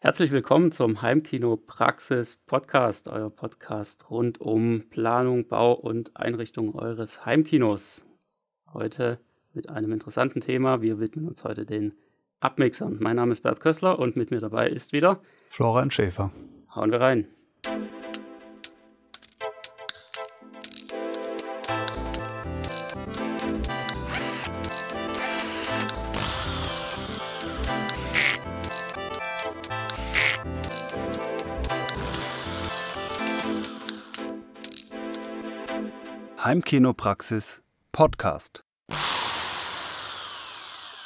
[0.00, 7.26] Herzlich willkommen zum Heimkino Praxis Podcast, euer Podcast rund um Planung, Bau und Einrichtung eures
[7.26, 8.06] Heimkinos.
[8.72, 9.18] Heute
[9.54, 10.82] mit einem interessanten Thema.
[10.82, 11.94] Wir widmen uns heute den
[12.38, 12.98] Abmixern.
[13.00, 16.30] Mein Name ist Bert Kössler und mit mir dabei ist wieder Florian Schäfer.
[16.72, 17.26] Hauen wir rein.
[36.58, 37.62] Heimkinopraxis
[37.92, 38.64] Podcast.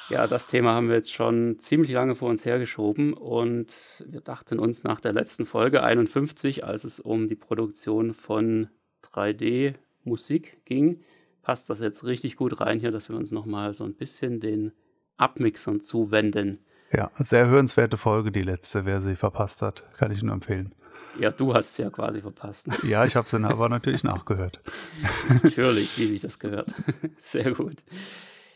[0.08, 4.58] Ja, das Thema haben wir jetzt schon ziemlich lange vor uns hergeschoben und wir dachten
[4.58, 8.68] uns nach der letzten Folge 51, als es um die Produktion von
[9.04, 11.02] 3D-Musik ging,
[11.42, 14.72] passt das jetzt richtig gut rein hier, dass wir uns nochmal so ein bisschen den
[15.18, 16.64] Abmixern zuwenden.
[16.94, 18.86] Ja, sehr hörenswerte Folge, die letzte.
[18.86, 20.74] Wer sie verpasst hat, kann ich nur empfehlen.
[21.18, 22.68] Ja, du hast es ja quasi verpasst.
[22.84, 24.60] Ja, ich habe es dann aber natürlich nachgehört.
[25.42, 26.72] natürlich, wie sich das gehört.
[27.16, 27.84] Sehr gut.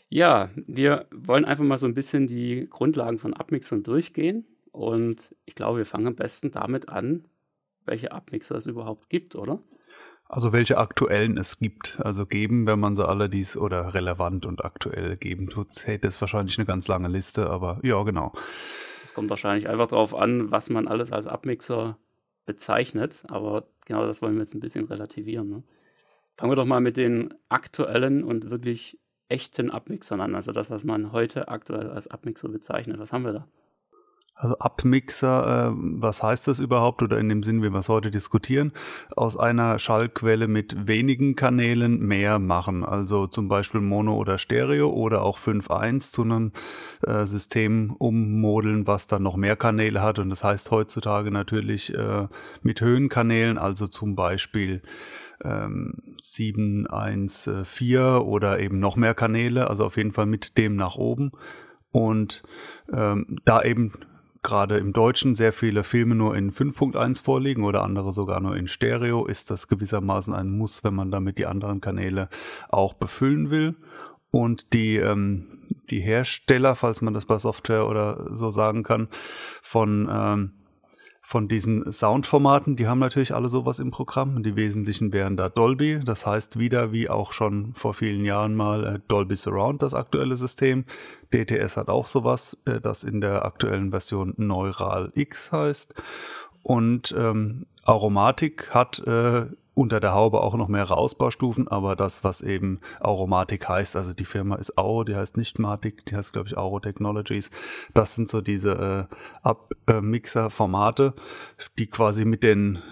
[0.08, 4.46] Ja, wir wollen einfach mal so ein bisschen die Grundlagen von Abmixern durchgehen.
[4.72, 7.26] Und ich glaube, wir fangen am besten damit an,
[7.84, 9.62] welche Abmixer es überhaupt gibt, oder?
[10.28, 11.98] Also welche aktuellen es gibt.
[12.00, 16.20] Also geben, wenn man sie alle dies oder relevant und aktuell geben tut, hätte es
[16.20, 18.32] wahrscheinlich eine ganz lange Liste, aber ja, genau.
[19.04, 21.96] Es kommt wahrscheinlich einfach darauf an, was man alles als Abmixer
[22.46, 25.50] bezeichnet, aber genau das wollen wir jetzt ein bisschen relativieren.
[25.50, 25.62] Ne?
[26.36, 30.84] Fangen wir doch mal mit den aktuellen und wirklich echten Abmixern an, also das, was
[30.84, 32.98] man heute aktuell als Abmixer bezeichnet.
[32.98, 33.48] Was haben wir da?
[34.38, 38.10] Also Abmixer, äh, was heißt das überhaupt oder in dem Sinn, wie wir es heute
[38.10, 38.72] diskutieren,
[39.16, 42.84] aus einer Schallquelle mit wenigen Kanälen mehr machen.
[42.84, 46.52] Also zum Beispiel Mono oder Stereo oder auch 5.1 zu einem
[47.02, 50.18] äh, System ummodeln, was dann noch mehr Kanäle hat.
[50.18, 52.28] Und das heißt heutzutage natürlich äh,
[52.60, 54.82] mit Höhenkanälen, also zum Beispiel
[55.42, 61.32] ähm, 714 oder eben noch mehr Kanäle, also auf jeden Fall mit dem nach oben.
[61.90, 62.42] Und
[62.92, 63.92] ähm, da eben
[64.46, 68.68] gerade im Deutschen sehr viele Filme nur in 5.1 vorliegen oder andere sogar nur in
[68.68, 72.28] Stereo, ist das gewissermaßen ein Muss, wenn man damit die anderen Kanäle
[72.68, 73.74] auch befüllen will.
[74.30, 79.08] Und die, ähm, die Hersteller, falls man das bei Software oder so sagen kann,
[79.62, 80.52] von ähm,
[81.26, 84.44] von diesen Soundformaten, die haben natürlich alle sowas im Programm.
[84.44, 88.86] Die wesentlichen wären da Dolby, das heißt wieder wie auch schon vor vielen Jahren mal
[88.86, 90.84] äh, Dolby Surround, das aktuelle System.
[91.34, 95.94] DTS hat auch sowas, äh, das in der aktuellen Version Neural X heißt.
[96.62, 102.40] Und ähm, Aromatik hat äh, unter der Haube auch noch mehrere Ausbaustufen, aber das, was
[102.40, 106.48] eben Aromatik heißt, also die Firma ist Auro, die heißt nicht Matic, die heißt, glaube
[106.48, 107.50] ich, Auro Technologies.
[107.92, 111.12] Das sind so diese äh, Abmixer-Formate,
[111.78, 112.82] die quasi mit den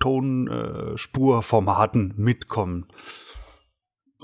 [0.00, 2.86] Tonspurformaten äh, mitkommen.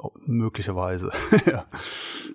[0.03, 1.13] Oh, möglicherweise.
[1.47, 1.65] ja.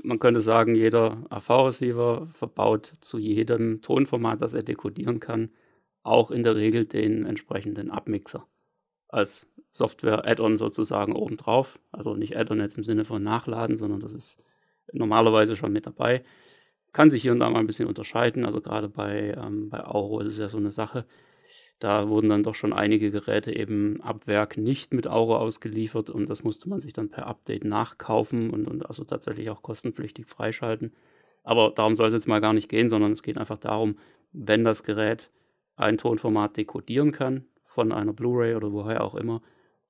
[0.03, 5.50] Man könnte sagen, jeder AV-Receiver verbaut zu jedem Tonformat, das er dekodieren kann,
[6.01, 8.47] auch in der Regel den entsprechenden Abmixer
[9.11, 11.79] als Software-Add-on sozusagen obendrauf.
[11.91, 14.44] Also nicht Add-on jetzt im Sinne von Nachladen, sondern das ist
[14.91, 16.23] normalerweise schon mit dabei.
[16.94, 18.45] Kann sich hier und da mal ein bisschen unterscheiden.
[18.45, 21.05] Also gerade bei, ähm, bei Auro ist es ja so eine Sache.
[21.79, 26.29] Da wurden dann doch schon einige Geräte eben ab Werk nicht mit Auro ausgeliefert und
[26.29, 30.94] das musste man sich dann per Update nachkaufen und, und also tatsächlich auch kostenpflichtig freischalten.
[31.44, 33.97] Aber darum soll es jetzt mal gar nicht gehen, sondern es geht einfach darum,
[34.31, 35.31] wenn das Gerät
[35.75, 39.41] ein Tonformat dekodieren kann, von einer Blu-ray oder woher auch immer,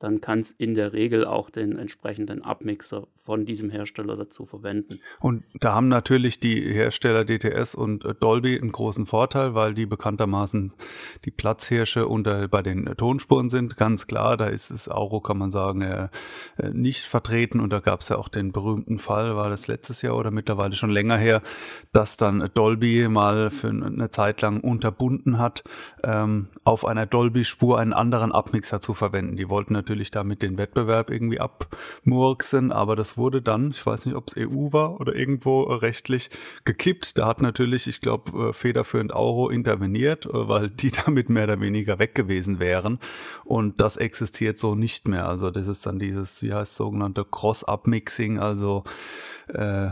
[0.02, 5.00] dann kann es in der Regel auch den entsprechenden Abmixer von diesem Hersteller dazu verwenden.
[5.20, 9.86] Und da haben natürlich die Hersteller DTS und äh, Dolby einen großen Vorteil, weil die
[9.86, 10.74] bekanntermaßen
[11.24, 13.78] die Platzhirsche unter bei den Tonspuren sind.
[13.78, 16.10] Ganz klar, da ist es Auro, kann man sagen, äh,
[16.58, 17.60] äh, nicht vertreten.
[17.60, 20.74] Und da gab es ja auch den berühmten Fall, war das letztes Jahr oder mittlerweile
[20.74, 21.44] schon länger her,
[21.94, 25.64] dass dann Dolby mal für eine Zeit lang unterbunden hat,
[26.04, 29.38] ähm, auf einer Dolby-Spur einen anderen Abmixer zu verwenden.
[29.38, 34.06] Die wollten natürlich natürlich damit den Wettbewerb irgendwie abmurksen, aber das wurde dann, ich weiß
[34.06, 36.30] nicht, ob es EU war oder irgendwo rechtlich
[36.64, 37.18] gekippt.
[37.18, 41.60] Da hat natürlich, ich glaube, äh, federführend Euro interveniert, äh, weil die damit mehr oder
[41.60, 43.00] weniger weg gewesen wären.
[43.44, 45.28] Und das existiert so nicht mehr.
[45.28, 48.86] Also das ist dann dieses, wie heißt sogenannte Cross-Up-Mixing, also
[49.50, 49.90] äh,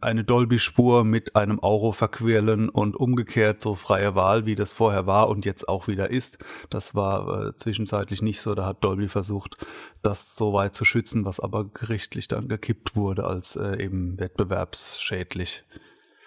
[0.00, 5.28] eine Dolby-Spur mit einem Euro verquirlen und umgekehrt so freie Wahl, wie das vorher war
[5.28, 6.38] und jetzt auch wieder ist.
[6.70, 8.54] Das war äh, zwischenzeitlich nicht so.
[8.54, 9.56] Da hat Dolby versucht,
[10.02, 15.64] das so weit zu schützen, was aber gerichtlich dann gekippt wurde als äh, eben wettbewerbsschädlich.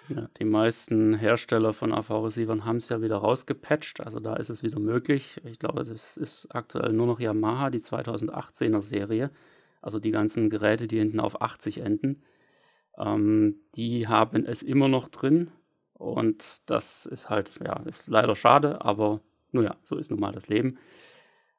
[0.08, 4.62] Ja, die meisten Hersteller von AV-Receivern haben es ja wieder rausgepatcht, also da ist es
[4.62, 5.40] wieder möglich.
[5.44, 9.30] Ich glaube, es ist aktuell nur noch Yamaha, die 2018er Serie,
[9.80, 12.22] also die ganzen Geräte, die hinten auf 80 enden.
[12.98, 15.50] Ähm, die haben es immer noch drin
[15.94, 19.20] und das ist halt, ja, ist leider schade, aber
[19.52, 20.78] nun ja, so ist nun mal das Leben.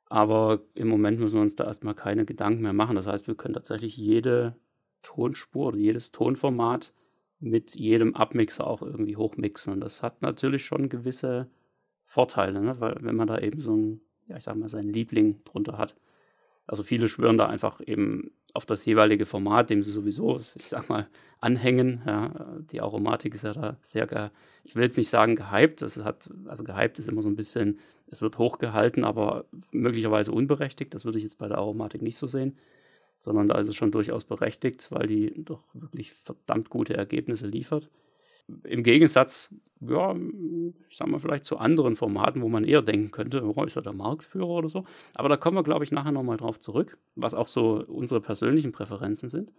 [0.09, 2.95] Aber im Moment müssen wir uns da erstmal keine Gedanken mehr machen.
[2.95, 4.55] Das heißt, wir können tatsächlich jede
[5.01, 6.93] Tonspur oder jedes Tonformat
[7.39, 9.73] mit jedem Abmixer auch irgendwie hochmixen.
[9.73, 11.49] Und das hat natürlich schon gewisse
[12.05, 12.79] Vorteile, ne?
[12.79, 15.95] weil wenn man da eben so ein, ja, ich sag mal, seinen Liebling drunter hat.
[16.67, 20.89] Also viele schwören da einfach eben auf das jeweilige Format, dem sie sowieso, ich sag
[20.89, 21.07] mal,
[21.39, 22.01] anhängen.
[22.05, 22.31] Ja,
[22.71, 24.31] die Aromatik ist ja da sehr,
[24.63, 27.79] ich will jetzt nicht sagen gehypt, das hat, also gehypt ist immer so ein bisschen,
[28.07, 30.93] es wird hochgehalten, aber möglicherweise unberechtigt.
[30.93, 32.57] Das würde ich jetzt bei der Aromatik nicht so sehen
[33.23, 37.89] sondern da ist es schon durchaus berechtigt, weil die doch wirklich verdammt gute Ergebnisse liefert.
[38.63, 40.15] Im Gegensatz, ja,
[40.89, 43.81] ich sag mal, vielleicht zu anderen Formaten, wo man eher denken könnte, oh, ist er
[43.81, 44.85] der Marktführer oder so.
[45.15, 48.71] Aber da kommen wir, glaube ich, nachher nochmal drauf zurück, was auch so unsere persönlichen
[48.71, 49.51] Präferenzen sind.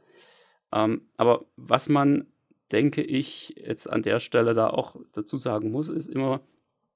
[0.73, 2.27] Ähm, aber was man,
[2.73, 6.41] denke ich, jetzt an der Stelle da auch dazu sagen muss, ist immer,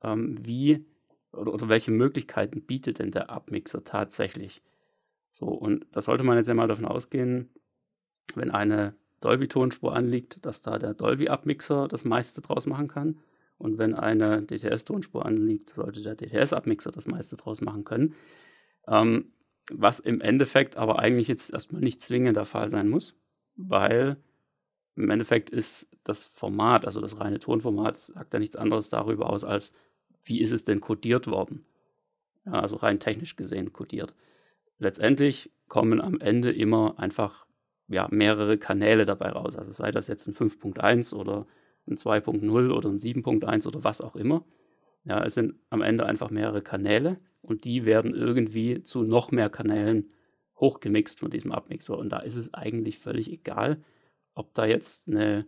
[0.03, 0.85] ähm, wie
[1.33, 4.63] oder, oder welche Möglichkeiten bietet denn der Abmixer tatsächlich?
[5.31, 7.51] So, und da sollte man jetzt ja mal davon ausgehen,
[8.35, 13.19] wenn eine Dolby-Tonspur anliegt, dass da der Dolby-Abmixer das meiste draus machen kann.
[13.59, 18.15] Und wenn eine DTS-Tonspur anliegt, sollte der DTS-Abmixer das meiste draus machen können.
[18.87, 19.33] Ähm,
[19.71, 23.17] was im Endeffekt aber eigentlich jetzt erstmal nicht zwingend der Fall sein muss,
[23.57, 24.17] weil
[24.97, 29.45] im Endeffekt ist das Format, also das reine Tonformat, sagt ja nichts anderes darüber aus,
[29.45, 29.75] als
[30.25, 31.65] wie ist es denn codiert worden.
[32.47, 34.15] Ja, also rein technisch gesehen codiert
[34.79, 37.47] letztendlich kommen am Ende immer einfach
[37.89, 39.57] ja, mehrere Kanäle dabei raus.
[39.57, 41.47] Also sei das jetzt ein 5.1 oder
[41.89, 44.45] ein 2.0 oder ein 7.1 oder was auch immer.
[45.05, 49.49] Ja, es sind am Ende einfach mehrere Kanäle und die werden irgendwie zu noch mehr
[49.49, 50.11] Kanälen
[50.57, 51.97] hochgemixt von diesem Abmixer.
[51.97, 53.83] Und da ist es eigentlich völlig egal,
[54.35, 55.47] ob da jetzt eine,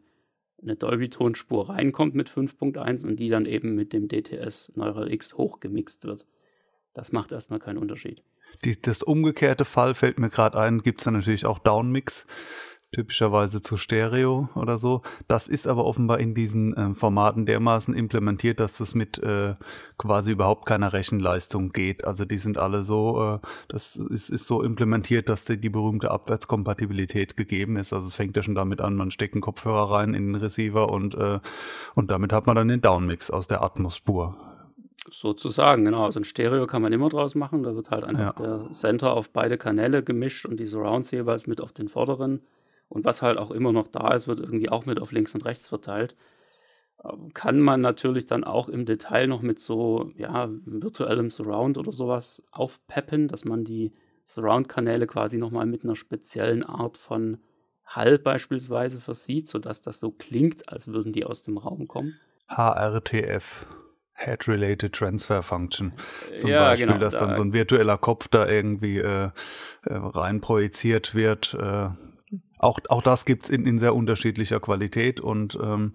[0.63, 6.05] eine Dolby-Tonspur reinkommt mit 5.1 und die dann eben mit dem DTS Neural X hochgemixt
[6.05, 6.27] wird.
[6.95, 8.23] Das macht erstmal keinen Unterschied.
[8.65, 12.27] Die, das umgekehrte Fall fällt mir gerade ein, gibt's dann natürlich auch Downmix,
[12.93, 15.03] typischerweise zu Stereo oder so.
[15.29, 19.55] Das ist aber offenbar in diesen äh, Formaten dermaßen implementiert, dass das mit äh,
[19.97, 22.05] quasi überhaupt keiner Rechenleistung geht.
[22.05, 26.11] Also die sind alle so, äh, das ist, ist so implementiert, dass die, die berühmte
[26.11, 27.93] Abwärtskompatibilität gegeben ist.
[27.93, 30.89] Also es fängt ja schon damit an, man steckt einen Kopfhörer rein in den Receiver
[30.89, 31.39] und, äh,
[31.95, 34.50] und damit hat man dann den Downmix aus der Atmos-Spur.
[35.11, 36.05] Sozusagen, genau.
[36.05, 37.63] Also ein Stereo kann man immer draus machen.
[37.63, 38.59] Da wird halt einfach ja.
[38.59, 42.41] der Center auf beide Kanäle gemischt und die Surrounds jeweils mit auf den vorderen.
[42.89, 45.45] Und was halt auch immer noch da ist, wird irgendwie auch mit auf links und
[45.45, 46.17] rechts verteilt.
[47.05, 51.93] Ähm, kann man natürlich dann auch im Detail noch mit so ja, virtuellem Surround oder
[51.93, 53.93] sowas aufpeppen, dass man die
[54.25, 57.39] Surround-Kanäle quasi nochmal mit einer speziellen Art von
[57.85, 62.15] Hall beispielsweise versieht, sodass das so klingt, als würden die aus dem Raum kommen.
[62.49, 63.67] HRTF.
[64.21, 65.93] Head-Related Transfer Function.
[66.37, 69.31] Zum ja, Beispiel, genau, dass da dann so ein virtueller Kopf da irgendwie äh, äh,
[69.87, 71.55] rein projiziert wird.
[71.55, 71.91] Äh,
[72.59, 75.95] auch, auch das gibt's in, in sehr unterschiedlicher Qualität und ähm,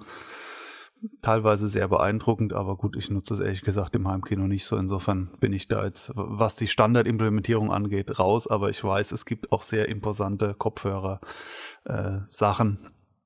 [1.22, 4.76] teilweise sehr beeindruckend, aber gut, ich nutze es ehrlich gesagt im Heimkino nicht so.
[4.76, 9.52] Insofern bin ich da jetzt, was die Standardimplementierung angeht, raus, aber ich weiß, es gibt
[9.52, 12.80] auch sehr imposante Kopfhörer-Sachen.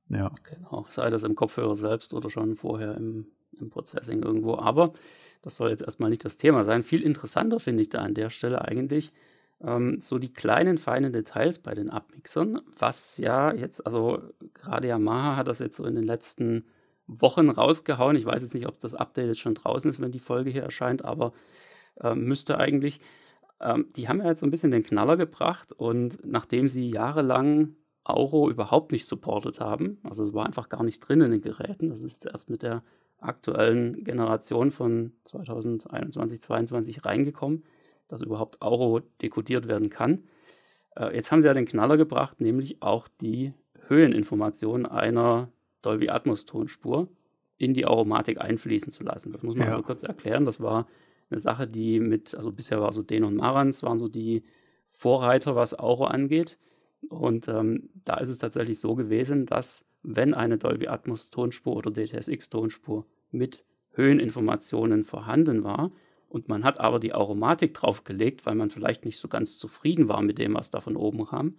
[0.10, 0.30] Äh, ja.
[0.44, 3.28] Genau, sei das im Kopfhörer selbst oder schon vorher im
[3.60, 4.58] im Processing irgendwo.
[4.58, 4.94] Aber
[5.42, 6.84] das soll jetzt erstmal nicht das Thema sein.
[6.84, 9.12] Viel interessanter finde ich da an der Stelle eigentlich
[9.62, 14.22] ähm, so die kleinen, feinen Details bei den Abmixern, was ja jetzt, also
[14.54, 16.66] gerade Yamaha hat das jetzt so in den letzten
[17.08, 18.16] Wochen rausgehauen.
[18.16, 20.64] Ich weiß jetzt nicht, ob das Update jetzt schon draußen ist, wenn die Folge hier
[20.64, 21.34] erscheint, aber
[22.02, 23.00] äh, müsste eigentlich.
[23.60, 27.76] Ähm, die haben ja jetzt so ein bisschen den Knaller gebracht und nachdem sie jahrelang
[28.06, 31.90] Auro überhaupt nicht supportet haben, also es war einfach gar nicht drin in den Geräten,
[31.90, 32.84] das ist jetzt erst mit der
[33.20, 37.64] aktuellen Generation von 2021, 2022 reingekommen,
[38.08, 40.24] dass überhaupt Auro dekodiert werden kann.
[40.96, 43.54] Äh, jetzt haben sie ja den Knaller gebracht, nämlich auch die
[43.88, 47.08] Höheninformation einer Dolby Atmos Tonspur
[47.58, 49.32] in die Aromatik einfließen zu lassen.
[49.32, 49.74] Das muss man ja.
[49.74, 50.46] also kurz erklären.
[50.46, 50.88] Das war
[51.30, 54.44] eine Sache, die mit, also bisher war so Den und Marans waren so die
[54.92, 56.58] Vorreiter, was Auro angeht.
[57.08, 61.92] Und ähm, da ist es tatsächlich so gewesen, dass wenn eine Dolby Atmos Tonspur oder
[61.92, 65.92] DTSX Tonspur mit Höheninformationen vorhanden war
[66.30, 70.22] und man hat aber die Aromatik draufgelegt, weil man vielleicht nicht so ganz zufrieden war
[70.22, 71.56] mit dem, was da von oben kam,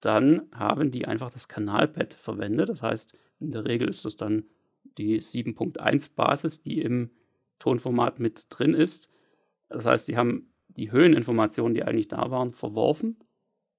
[0.00, 2.68] dann haben die einfach das Kanalpad verwendet.
[2.68, 4.44] Das heißt, in der Regel ist das dann
[4.98, 7.10] die 7.1 Basis, die im
[7.58, 9.10] Tonformat mit drin ist.
[9.68, 13.16] Das heißt, sie haben die Höheninformationen, die eigentlich da waren, verworfen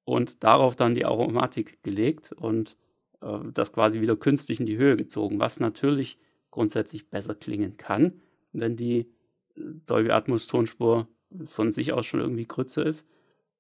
[0.03, 2.75] und darauf dann die Aromatik gelegt und
[3.21, 6.17] äh, das quasi wieder künstlich in die Höhe gezogen, was natürlich
[6.51, 8.21] grundsätzlich besser klingen kann,
[8.53, 9.11] wenn die
[9.55, 11.07] äh, Dolby Atmos Tonspur
[11.43, 13.07] von sich aus schon irgendwie Grütze ist.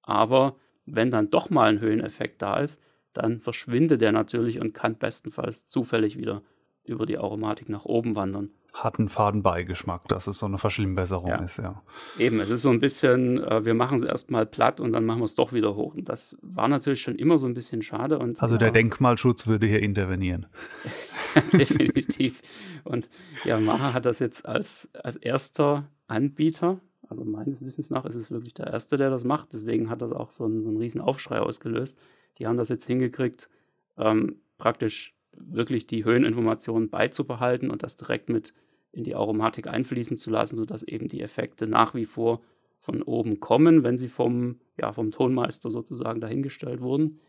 [0.01, 2.81] Aber wenn dann doch mal ein Höheneffekt da ist,
[3.13, 6.43] dann verschwindet der natürlich und kann bestenfalls zufällig wieder
[6.83, 8.51] über die Aromatik nach oben wandern.
[8.75, 11.41] Hat einen faden Beigeschmack, dass es so eine Verschlimmbesserung ja.
[11.41, 11.81] ist, ja.
[12.19, 15.19] Eben, es ist so ein bisschen, äh, wir machen es erstmal platt und dann machen
[15.19, 15.95] wir es doch wieder hoch.
[15.95, 18.19] Und das war natürlich schon immer so ein bisschen schade.
[18.19, 20.47] Und, also der Denkmalschutz würde hier intervenieren.
[21.53, 22.41] Definitiv.
[22.83, 23.09] Und
[23.45, 28.53] Yamaha hat das jetzt als, als erster Anbieter, also meines Wissens nach ist es wirklich
[28.53, 29.53] der erste, der das macht.
[29.53, 31.97] Deswegen hat das auch so einen, so einen riesen Aufschrei ausgelöst.
[32.39, 33.49] Die haben das jetzt hingekriegt,
[33.97, 38.53] ähm, praktisch wirklich die Höheninformationen beizubehalten und das direkt mit
[38.95, 42.41] in die Aromatik einfließen zu lassen, sodass eben die Effekte nach wie vor
[42.79, 47.19] von oben kommen, wenn sie vom, ja, vom Tonmeister sozusagen dahingestellt wurden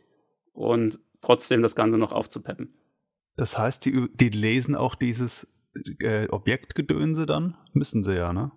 [0.53, 2.75] und trotzdem das Ganze noch aufzupeppen.
[3.37, 5.49] Das heißt, die, die lesen auch dieses
[6.01, 7.57] äh, Objektgedönse dann?
[7.73, 8.53] Müssen sie ja, ne?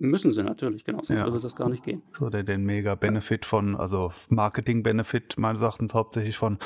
[0.00, 1.24] Müssen sie natürlich, genau, sonst ja.
[1.26, 2.02] würde das gar nicht gehen.
[2.12, 6.58] So, der den mega Benefit von, also Marketing-Benefit meines Erachtens hauptsächlich von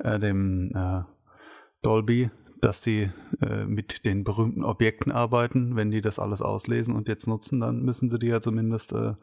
[0.00, 1.02] äh, dem äh,
[1.82, 2.30] Dolby,
[2.62, 3.10] dass sie
[3.42, 5.76] äh, mit den berühmten Objekten arbeiten.
[5.76, 9.14] Wenn die das alles auslesen und jetzt nutzen, dann müssen sie die ja zumindest äh,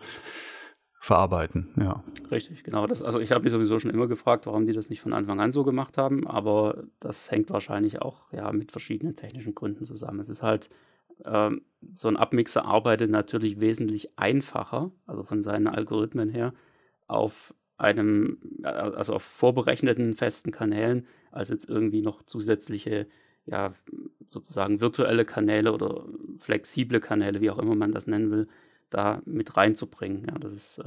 [1.00, 2.04] verarbeiten, ja.
[2.30, 2.86] Richtig, genau.
[2.86, 5.40] Das, also ich habe mich sowieso schon immer gefragt, warum die das nicht von Anfang
[5.40, 10.20] an so gemacht haben, aber das hängt wahrscheinlich auch ja, mit verschiedenen technischen Gründen zusammen.
[10.20, 10.70] Es ist halt
[11.24, 11.62] ähm,
[11.94, 16.54] so ein Abmixer arbeitet natürlich wesentlich einfacher, also von seinen Algorithmen her,
[17.08, 23.08] auf einem, also auf vorberechneten festen Kanälen, als jetzt irgendwie noch zusätzliche,
[23.50, 23.74] ja,
[24.28, 26.06] sozusagen virtuelle Kanäle oder
[26.38, 28.48] flexible Kanäle, wie auch immer man das nennen will,
[28.90, 30.26] da mit reinzubringen.
[30.28, 30.84] Ja, das ist äh,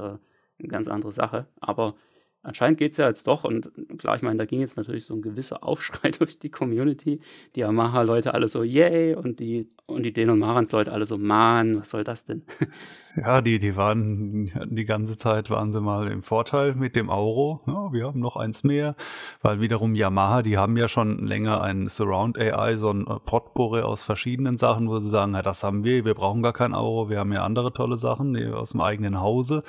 [0.59, 1.47] eine ganz andere Sache.
[1.59, 1.95] Aber
[2.43, 3.43] anscheinend geht es ja jetzt doch.
[3.43, 7.19] Und klar, ich meine, da ging jetzt natürlich so ein gewisser Aufschrei durch die Community.
[7.55, 11.79] Die Yamaha-Leute alle so, yay, und die, und die Den- und Marans-Leute alle so, man,
[11.79, 12.43] was soll das denn?
[13.15, 17.61] Ja, die, die waren die ganze Zeit waren sie mal im Vorteil mit dem Auro.
[17.67, 18.95] Ja, wir haben noch eins mehr,
[19.43, 24.01] weil wiederum Yamaha, die haben ja schon länger ein Surround AI, so ein Potpourri aus
[24.01, 27.19] verschiedenen Sachen, wo sie sagen, ja, das haben wir, wir brauchen gar kein Auro, wir
[27.19, 29.61] haben ja andere tolle Sachen aus dem eigenen Hause.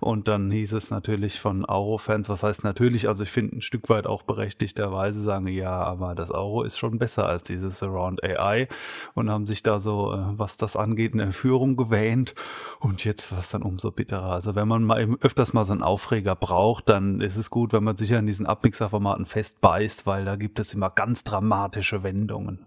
[0.00, 3.88] Und dann hieß es natürlich von Auro-Fans, was heißt natürlich, also ich finde ein Stück
[3.88, 8.68] weit auch berechtigterweise sagen, ja, aber das Auro ist schon besser als dieses Surround AI
[9.14, 12.34] und haben sich da so, äh, was das angeht, in Führung gewähnt.
[12.80, 14.32] Und jetzt war es dann umso bitterer.
[14.32, 17.72] Also wenn man mal eben öfters mal so einen Aufreger braucht, dann ist es gut,
[17.72, 22.66] wenn man sich an diesen Abmixer-Formaten festbeißt, weil da gibt es immer ganz dramatische Wendungen.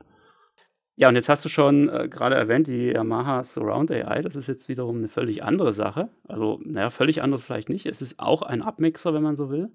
[1.00, 4.48] Ja, und jetzt hast du schon äh, gerade erwähnt, die Yamaha Surround AI, das ist
[4.48, 6.10] jetzt wiederum eine völlig andere Sache.
[6.28, 7.86] Also, naja, völlig anders vielleicht nicht.
[7.86, 9.70] Es ist auch ein Abmixer, wenn man so will,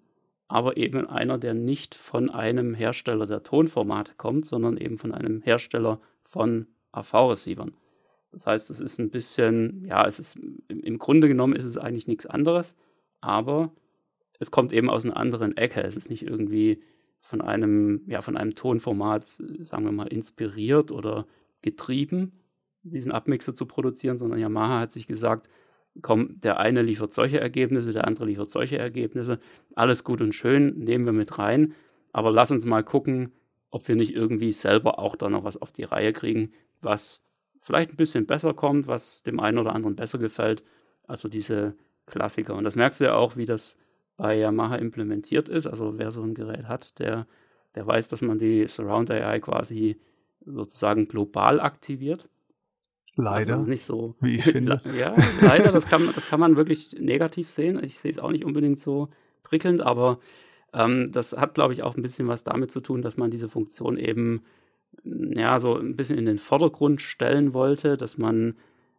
[0.49, 5.41] aber eben einer, der nicht von einem Hersteller der Tonformate kommt, sondern eben von einem
[5.41, 7.73] Hersteller von AV-Receivern.
[8.31, 10.39] Das heißt, es ist ein bisschen, ja, es ist
[10.69, 12.77] im Grunde genommen ist es eigentlich nichts anderes,
[13.23, 13.73] aber
[14.41, 15.83] es kommt eben aus einer anderen Ecke.
[15.85, 16.83] Es ist nicht irgendwie
[17.25, 21.27] von einem, ja, von einem Tonformat, sagen wir mal, inspiriert oder
[21.63, 22.33] getrieben,
[22.83, 25.49] diesen Abmixer zu produzieren, sondern Yamaha hat sich gesagt,
[26.03, 29.39] komm, der eine liefert solche Ergebnisse, der andere liefert solche Ergebnisse,
[29.75, 31.73] alles gut und schön, nehmen wir mit rein,
[32.13, 33.33] aber lass uns mal gucken,
[33.71, 36.53] ob wir nicht irgendwie selber auch da noch was auf die Reihe kriegen,
[36.83, 37.25] was
[37.59, 40.63] vielleicht ein bisschen besser kommt, was dem einen oder anderen besser gefällt.
[41.07, 42.55] Also diese Klassiker.
[42.55, 43.79] Und das merkst du ja auch, wie das
[44.17, 45.67] bei Yamaha implementiert ist.
[45.67, 47.27] Also wer so ein Gerät hat, der,
[47.75, 50.01] der weiß, dass man die Surround AI quasi
[50.45, 52.29] sozusagen global aktiviert.
[53.17, 53.55] Leider.
[53.55, 54.15] Also nicht so.
[54.21, 54.81] Wie ich finde.
[54.97, 57.83] ja, leider, das kann, das kann man wirklich negativ sehen.
[57.83, 59.09] Ich sehe es auch nicht unbedingt so
[59.43, 60.19] prickelnd, aber
[60.73, 63.49] ähm, das hat, glaube ich, auch ein bisschen was damit zu tun, dass man diese
[63.49, 64.43] Funktion eben
[65.05, 68.57] ja, so ein bisschen in den Vordergrund stellen wollte, dass man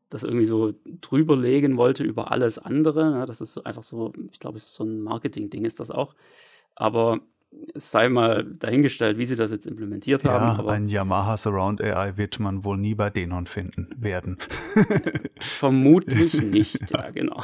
[0.09, 3.11] das irgendwie so drüber legen wollte über alles andere.
[3.11, 6.15] Ja, das ist so einfach so, ich glaube, so ein Marketing-Ding ist das auch.
[6.75, 7.21] Aber
[7.73, 10.59] es sei mal dahingestellt, wie sie das jetzt implementiert ja, haben.
[10.59, 14.37] Aber ein Yamaha Surround AI wird man wohl nie bei Denon finden werden.
[15.39, 17.43] Vermutlich nicht, ja, genau.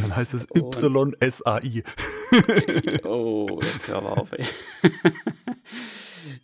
[0.00, 1.84] Dann heißt es YSAI.
[3.04, 4.44] oh, jetzt hör mal auf, ey.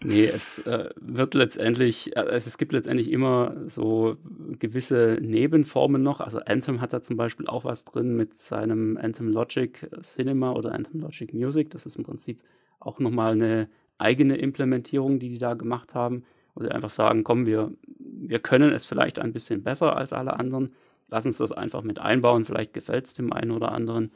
[0.02, 4.16] Nee, es äh, wird letztendlich, äh, es, gibt letztendlich immer so
[4.58, 6.20] gewisse Nebenformen noch.
[6.20, 10.72] Also Anthem hat da zum Beispiel auch was drin mit seinem Anthem Logic Cinema oder
[10.72, 11.70] Anthem Logic Music.
[11.70, 12.40] Das ist im Prinzip
[12.80, 16.24] auch nochmal eine eigene Implementierung, die die da gemacht haben.
[16.56, 20.74] sie einfach sagen, komm, wir, wir können es vielleicht ein bisschen besser als alle anderen,
[21.08, 24.12] lass uns das einfach mit einbauen, vielleicht gefällt es dem einen oder anderen.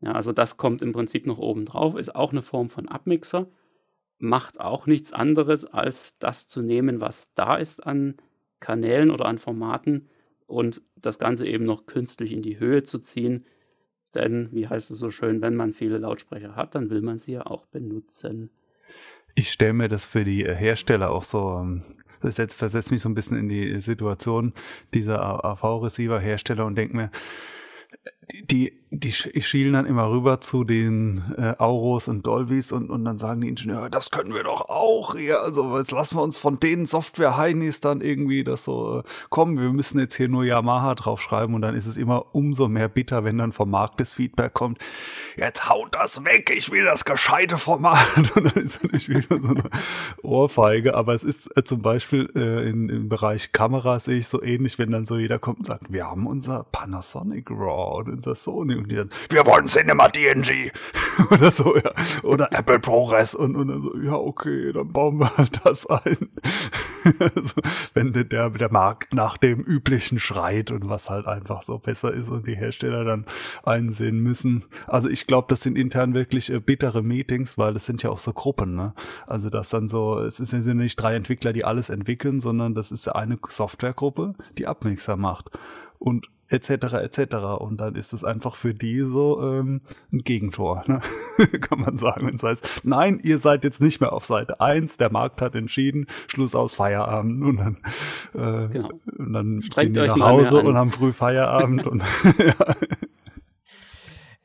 [0.00, 3.46] Ja, also das kommt im Prinzip noch oben drauf, ist auch eine Form von Abmixer,
[4.22, 8.16] macht auch nichts anderes, als das zu nehmen, was da ist an
[8.60, 10.08] Kanälen oder an Formaten
[10.46, 13.46] und das Ganze eben noch künstlich in die Höhe zu ziehen.
[14.14, 17.32] Denn, wie heißt es so schön, wenn man viele Lautsprecher hat, dann will man sie
[17.32, 18.50] ja auch benutzen.
[19.34, 21.82] Ich stelle mir das für die Hersteller auch so, ähm,
[22.20, 24.52] das versetzt mich so ein bisschen in die Situation
[24.94, 27.10] dieser AV-Receiver-Hersteller und denke mir,
[28.30, 33.18] die, die schielen dann immer rüber zu den äh, Auros und Dolbys und, und dann
[33.18, 35.42] sagen die Ingenieure, das können wir doch auch hier.
[35.42, 39.70] Also jetzt lassen wir uns von den Software-Heinis dann irgendwie das so, äh, kommen, wir
[39.70, 43.38] müssen jetzt hier nur Yamaha draufschreiben und dann ist es immer umso mehr bitter, wenn
[43.38, 44.78] dann vom Markt das Feedback kommt,
[45.36, 48.06] jetzt haut das weg, ich will das gescheite Format.
[48.36, 49.64] Und dann ist natürlich wieder so eine
[50.22, 50.94] Ohrfeige.
[50.94, 54.78] Aber es ist äh, zum Beispiel äh, in, im Bereich Kamera sehe ich so ähnlich,
[54.78, 58.90] wenn dann so jeder kommt und sagt, wir haben unser Panasonic RAW unser Sony und
[58.90, 60.70] die dann, wir wollen Cinema DNG
[61.30, 61.92] oder so, ja.
[62.22, 66.30] Oder Apple ProRes und, und dann so, ja, okay, dann bauen wir halt das ein.
[67.18, 67.54] also,
[67.94, 72.28] wenn der, der Markt nach dem üblichen schreit und was halt einfach so besser ist
[72.28, 73.26] und die Hersteller dann
[73.64, 74.64] einsehen müssen.
[74.86, 78.18] Also ich glaube, das sind intern wirklich äh, bittere Meetings, weil es sind ja auch
[78.18, 78.94] so Gruppen, ne?
[79.26, 82.92] Also das dann so, es sind ja nicht drei Entwickler, die alles entwickeln, sondern das
[82.92, 85.50] ist ja eine Softwaregruppe, die Abmixer macht.
[86.02, 86.94] Und etc.
[86.94, 87.34] etc.
[87.58, 89.80] Und dann ist es einfach für die so ähm,
[90.12, 91.00] ein Gegentor, ne?
[91.60, 92.26] kann man sagen.
[92.26, 95.54] Wenn es heißt, nein, ihr seid jetzt nicht mehr auf Seite 1, der Markt hat
[95.54, 97.76] entschieden, Schluss aus Feierabend und dann,
[98.34, 98.90] äh, genau.
[99.16, 101.86] und dann Strengt gehen die nach Hause und haben früh Feierabend.
[101.86, 102.02] und,
[102.38, 102.74] ja.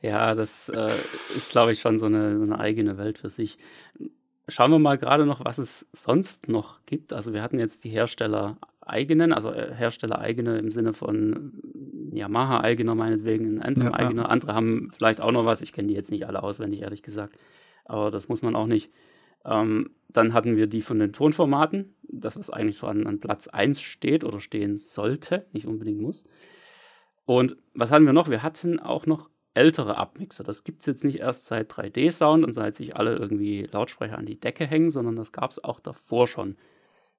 [0.00, 0.94] ja, das äh,
[1.36, 3.58] ist, glaube ich, schon so eine, so eine eigene Welt für sich.
[4.50, 7.12] Schauen wir mal gerade noch, was es sonst noch gibt.
[7.12, 8.56] Also wir hatten jetzt die Hersteller
[8.88, 11.60] eigenen, also äh, Hersteller eigene im Sinne von
[12.12, 14.22] Yamaha eigener meinetwegen, ein Anthem ja, eigener.
[14.22, 14.28] Ja.
[14.28, 15.62] Andere haben vielleicht auch noch was.
[15.62, 17.38] Ich kenne die jetzt nicht alle auswendig, ehrlich gesagt.
[17.84, 18.90] Aber das muss man auch nicht.
[19.44, 23.48] Ähm, dann hatten wir die von den Tonformaten, das was eigentlich so an, an Platz
[23.48, 26.24] 1 steht oder stehen sollte, nicht unbedingt muss.
[27.24, 28.30] Und was hatten wir noch?
[28.30, 30.44] Wir hatten auch noch ältere Abmixer.
[30.44, 34.26] Das gibt es jetzt nicht erst seit 3D-Sound und seit sich alle irgendwie Lautsprecher an
[34.26, 36.56] die Decke hängen, sondern das gab es auch davor schon.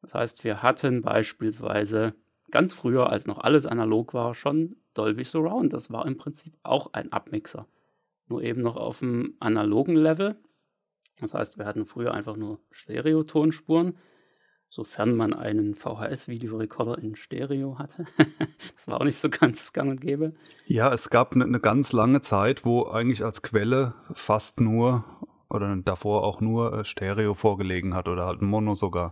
[0.01, 2.13] Das heißt, wir hatten beispielsweise
[2.51, 5.73] ganz früher, als noch alles analog war, schon Dolby Surround.
[5.73, 7.67] Das war im Prinzip auch ein Abmixer.
[8.27, 10.35] Nur eben noch auf dem analogen Level.
[11.19, 13.97] Das heißt, wir hatten früher einfach nur Stereotonspuren,
[14.69, 18.05] sofern man einen VHS-Videorekorder in Stereo hatte.
[18.75, 20.33] das war auch nicht so ganz gang und gäbe.
[20.65, 25.03] Ja, es gab eine, eine ganz lange Zeit, wo eigentlich als Quelle fast nur
[25.49, 29.12] oder davor auch nur äh, Stereo vorgelegen hat oder halt Mono sogar.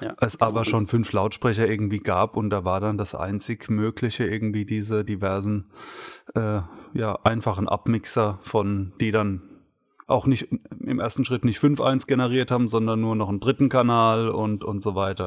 [0.00, 4.24] Ja, es aber schon fünf Lautsprecher irgendwie gab und da war dann das einzig Mögliche
[4.24, 5.70] irgendwie diese diversen,
[6.34, 6.60] äh,
[6.94, 9.42] ja, einfachen Abmixer von, die dann
[10.06, 10.48] auch nicht
[10.80, 14.82] im ersten Schritt nicht 5.1 generiert haben, sondern nur noch einen dritten Kanal und, und
[14.82, 15.24] so weiter,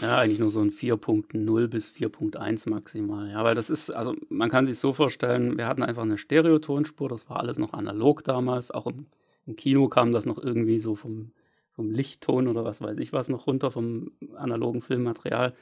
[0.00, 0.06] ja.
[0.06, 3.30] Ja, eigentlich nur so ein 4.0 bis 4.1 maximal.
[3.30, 7.08] Ja, weil das ist, also man kann sich so vorstellen, wir hatten einfach eine Stereotonspur,
[7.08, 9.06] das war alles noch analog damals, auch im
[9.46, 11.32] im Kino kam das noch irgendwie so vom,
[11.70, 15.54] vom Lichtton oder was weiß ich was noch runter vom analogen Filmmaterial.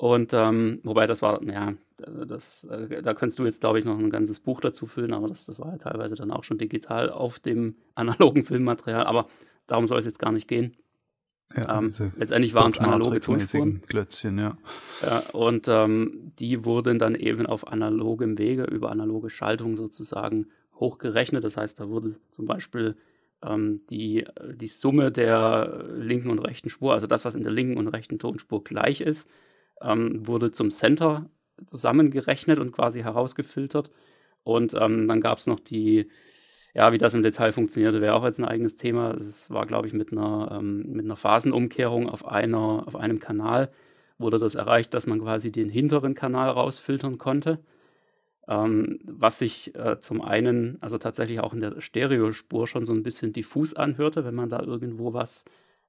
[0.00, 3.98] Und ähm, wobei das war, ja, das, äh, da könntest du jetzt, glaube ich, noch
[3.98, 7.10] ein ganzes Buch dazu füllen, aber das, das war ja teilweise dann auch schon digital
[7.10, 9.04] auf dem analogen Filmmaterial.
[9.04, 9.26] Aber
[9.66, 10.74] darum soll es jetzt gar nicht gehen.
[11.54, 13.82] Ja, ähm, letztendlich waren es analoge Tonspuren.
[13.82, 14.56] Klötzchen, ja.
[15.02, 20.46] ja und ähm, die wurden dann eben auf analogem Wege über analoge Schaltung sozusagen
[20.80, 21.44] hochgerechnet.
[21.44, 22.96] Das heißt, da wurde zum Beispiel
[23.42, 27.76] ähm, die, die Summe der linken und rechten Spur, also das, was in der linken
[27.78, 29.28] und rechten Tonspur gleich ist,
[29.82, 31.30] ähm, wurde zum Center
[31.66, 33.90] zusammengerechnet und quasi herausgefiltert.
[34.42, 36.10] Und ähm, dann gab es noch die,
[36.74, 39.12] ja, wie das im Detail funktionierte, wäre auch jetzt ein eigenes Thema.
[39.12, 43.70] Es war, glaube ich, mit einer, ähm, mit einer Phasenumkehrung auf, einer, auf einem Kanal
[44.18, 47.58] wurde das erreicht, dass man quasi den hinteren Kanal rausfiltern konnte
[48.48, 53.02] ähm, was sich äh, zum einen, also tatsächlich auch in der Stereospur schon so ein
[53.02, 55.44] bisschen diffus anhörte, wenn man da irgendwo was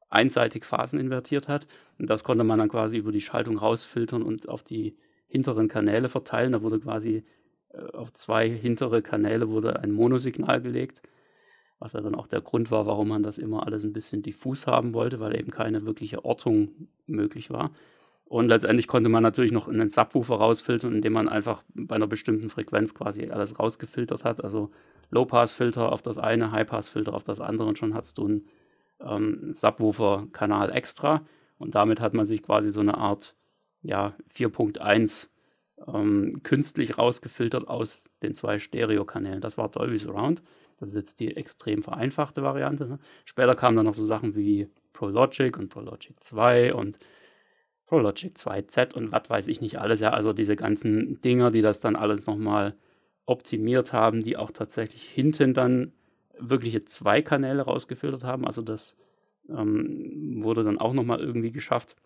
[0.10, 1.68] einseitig phaseninvertiert hat.
[1.98, 6.10] Und das konnte man dann quasi über die Schaltung rausfiltern und auf die hinteren Kanäle
[6.10, 6.52] verteilen.
[6.52, 7.24] Da wurde quasi
[7.74, 11.02] äh, auf zwei hintere Kanäle wurde ein Monosignal gelegt,
[11.80, 14.68] was ja dann auch der Grund war, warum man das immer alles ein bisschen diffus
[14.68, 17.72] haben wollte, weil eben keine wirkliche Ortung möglich war.
[18.32, 22.50] Und letztendlich konnte man natürlich noch einen Subwoofer rausfiltern, indem man einfach bei einer bestimmten
[22.50, 24.42] Frequenz quasi alles rausgefiltert hat.
[24.42, 24.72] Also
[25.10, 28.48] Low-Pass-Filter auf das eine, High-Pass-Filter auf das andere und schon hast du einen
[29.02, 31.26] ähm, Subwoofer-Kanal extra.
[31.58, 33.36] Und damit hat man sich quasi so eine Art
[33.82, 35.28] ja, 4.1
[35.94, 39.42] ähm, künstlich rausgefiltert aus den zwei Stereokanälen.
[39.42, 40.42] Das war Dolby Surround.
[40.78, 42.88] Das ist jetzt die extrem vereinfachte Variante.
[42.88, 43.00] Ne?
[43.26, 46.98] Später kamen dann noch so Sachen wie ProLogic und ProLogic 2 und
[47.92, 50.00] ProLogic 2Z und was weiß ich nicht alles.
[50.00, 52.74] Ja, also diese ganzen Dinger, die das dann alles nochmal
[53.26, 55.92] optimiert haben, die auch tatsächlich hinten dann
[56.40, 58.48] wirkliche zwei Kanäle rausgefiltert haben.
[58.48, 58.96] Also das
[59.50, 61.98] ähm, wurde dann auch nochmal irgendwie geschafft.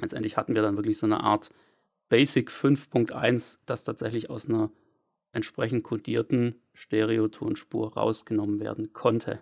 [0.00, 1.50] Letztendlich hatten wir dann wirklich so eine Art
[2.10, 4.70] Basic 5.1, das tatsächlich aus einer
[5.32, 9.40] entsprechend kodierten Stereotonspur rausgenommen werden konnte.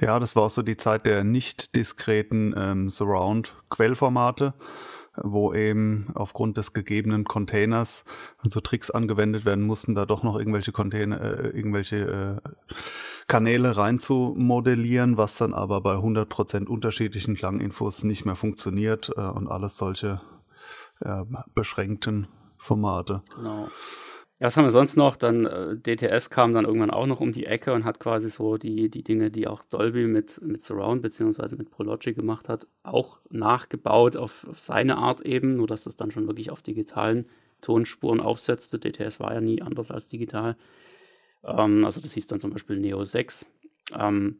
[0.00, 4.54] Ja, das war so die Zeit der nicht diskreten ähm, Surround-Quellformate
[5.16, 8.04] wo eben aufgrund des gegebenen Containers
[8.42, 12.48] so Tricks angewendet werden mussten, da doch noch irgendwelche Container, äh, irgendwelche äh,
[13.26, 19.20] Kanäle rein zu modellieren, was dann aber bei 100% unterschiedlichen Klanginfos nicht mehr funktioniert äh,
[19.20, 20.20] und alles solche
[21.00, 21.22] äh,
[21.54, 23.22] beschränkten Formate.
[23.36, 23.68] Genau.
[24.40, 25.16] Ja, was haben wir sonst noch?
[25.16, 28.56] Dann äh, DTS kam dann irgendwann auch noch um die Ecke und hat quasi so
[28.56, 31.56] die, die Dinge, die auch Dolby mit, mit Surround bzw.
[31.56, 36.10] mit ProLogic gemacht hat, auch nachgebaut auf, auf seine Art eben, nur dass das dann
[36.10, 37.26] schon wirklich auf digitalen
[37.60, 38.78] Tonspuren aufsetzte.
[38.80, 40.56] DTS war ja nie anders als digital.
[41.44, 43.46] Ähm, also das hieß dann zum Beispiel Neo 6.
[43.98, 44.38] Ähm,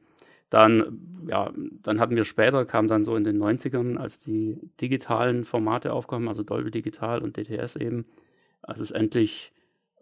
[0.51, 1.53] dann, ja,
[1.83, 6.29] dann hatten wir später, kam dann so in den 90ern, als die digitalen Formate aufkamen,
[6.29, 8.07] also Dolby Digital und DTS eben,
[8.63, 9.54] als es endlich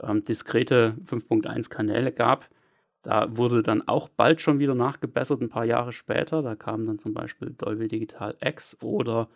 [0.02, 2.48] ähm, diskrete 5.1 Kanäle gab.
[3.02, 6.42] Da wurde dann auch bald schon wieder nachgebessert, ein paar Jahre später.
[6.42, 9.28] Da kam dann zum Beispiel Dolby Digital X oder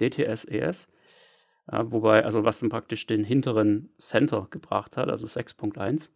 [0.00, 0.88] DTS ES.
[1.70, 6.10] Äh, wobei, also was dann praktisch den hinteren Center gebracht hat, also 6.1.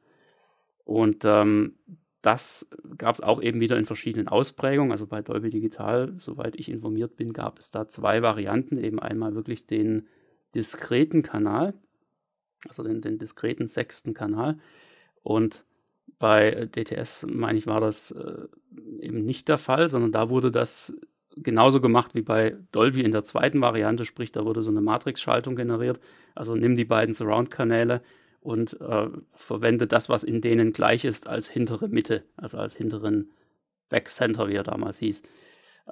[0.85, 1.77] Und ähm,
[2.23, 4.91] das gab es auch eben wieder in verschiedenen Ausprägungen.
[4.91, 8.79] Also bei Dolby Digital, soweit ich informiert bin, gab es da zwei Varianten.
[8.79, 10.09] Eben einmal wirklich den
[10.55, 11.75] diskreten Kanal,
[12.69, 14.59] also den, den diskreten sechsten Kanal.
[15.23, 15.65] Und
[16.19, 18.47] bei DTS, meine ich, war das äh,
[19.01, 20.95] eben nicht der Fall, sondern da wurde das
[21.37, 25.55] genauso gemacht wie bei Dolby in der zweiten Variante, sprich, da wurde so eine Matrix-Schaltung
[25.55, 26.01] generiert.
[26.35, 28.03] Also nimm die beiden Surround-Kanäle
[28.41, 33.31] und äh, verwende das, was in denen gleich ist, als hintere Mitte, also als hinteren
[33.89, 35.23] Backcenter, wie er damals hieß.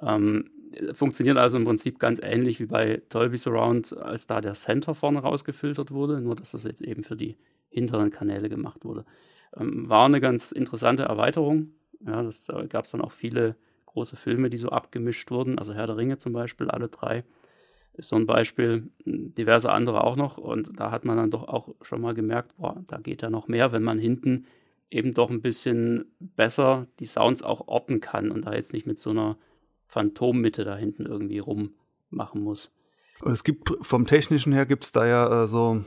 [0.01, 0.49] Ähm,
[0.93, 5.19] funktioniert also im Prinzip ganz ähnlich wie bei Dolby Surround, als da der Center vorne
[5.19, 7.37] rausgefiltert wurde, nur dass das jetzt eben für die
[7.69, 9.05] hinteren Kanäle gemacht wurde.
[9.55, 11.69] Ähm, war eine ganz interessante Erweiterung.
[12.05, 15.73] Ja, das äh, gab es dann auch viele große Filme, die so abgemischt wurden, also
[15.73, 17.23] Herr der Ringe zum Beispiel, alle drei
[17.97, 21.73] ist so ein Beispiel, diverse andere auch noch und da hat man dann doch auch
[21.81, 24.45] schon mal gemerkt, boah, da geht ja noch mehr, wenn man hinten
[24.91, 28.99] eben doch ein bisschen besser die Sounds auch orten kann und da jetzt nicht mit
[28.99, 29.37] so einer
[29.95, 32.69] Phantommitte da hinten irgendwie rummachen muss.
[33.23, 35.83] Es gibt vom technischen her gibt es da ja äh, so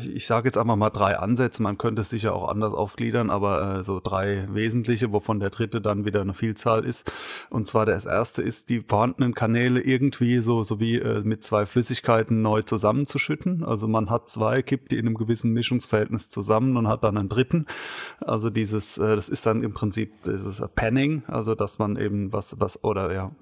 [0.00, 3.78] ich sage jetzt einfach mal drei Ansätze, man könnte es sicher auch anders aufgliedern, aber
[3.78, 7.10] äh, so drei wesentliche, wovon der dritte dann wieder eine Vielzahl ist.
[7.50, 11.66] Und zwar das erste ist, die vorhandenen Kanäle irgendwie so, so wie äh, mit zwei
[11.66, 13.64] Flüssigkeiten neu zusammenzuschütten.
[13.64, 17.28] Also man hat zwei, kippt die in einem gewissen Mischungsverhältnis zusammen und hat dann einen
[17.28, 17.66] dritten.
[18.20, 22.58] Also dieses, äh, das ist dann im Prinzip dieses Panning, also dass man eben was,
[22.60, 23.32] was, oder ja,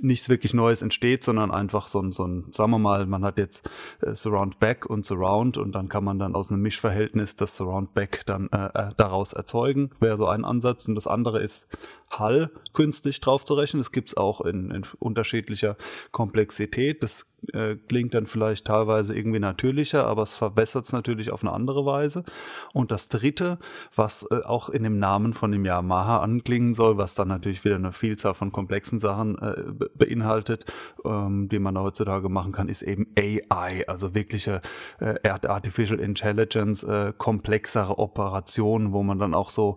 [0.00, 3.38] nichts wirklich Neues entsteht, sondern einfach so ein, so ein, sagen wir mal, man hat
[3.38, 3.68] jetzt
[4.00, 7.94] äh, Surround Back und Surround und dann kann man dann aus einem Mischverhältnis das Surround
[7.94, 10.88] Back dann äh, äh daraus erzeugen, wäre so ein Ansatz.
[10.88, 11.68] Und das andere ist
[12.10, 13.80] Hall künstlich drauf zu rechnen.
[13.80, 15.76] Das gibt's auch in, in unterschiedlicher
[16.12, 17.02] Komplexität.
[17.02, 21.52] Das äh, klingt dann vielleicht teilweise irgendwie natürlicher, aber es verbessert es natürlich auf eine
[21.52, 22.24] andere Weise.
[22.72, 23.58] Und das dritte,
[23.94, 27.76] was äh, auch in dem Namen von dem Yamaha anklingen soll, was dann natürlich wieder
[27.76, 29.62] eine Vielzahl von komplexen Sachen äh,
[29.96, 30.66] beinhaltet,
[31.04, 34.60] ähm, die man heutzutage machen kann, ist eben AI, also wirkliche
[34.98, 39.76] äh, Artificial Intelligence, äh, komplexere Operationen, wo man dann auch so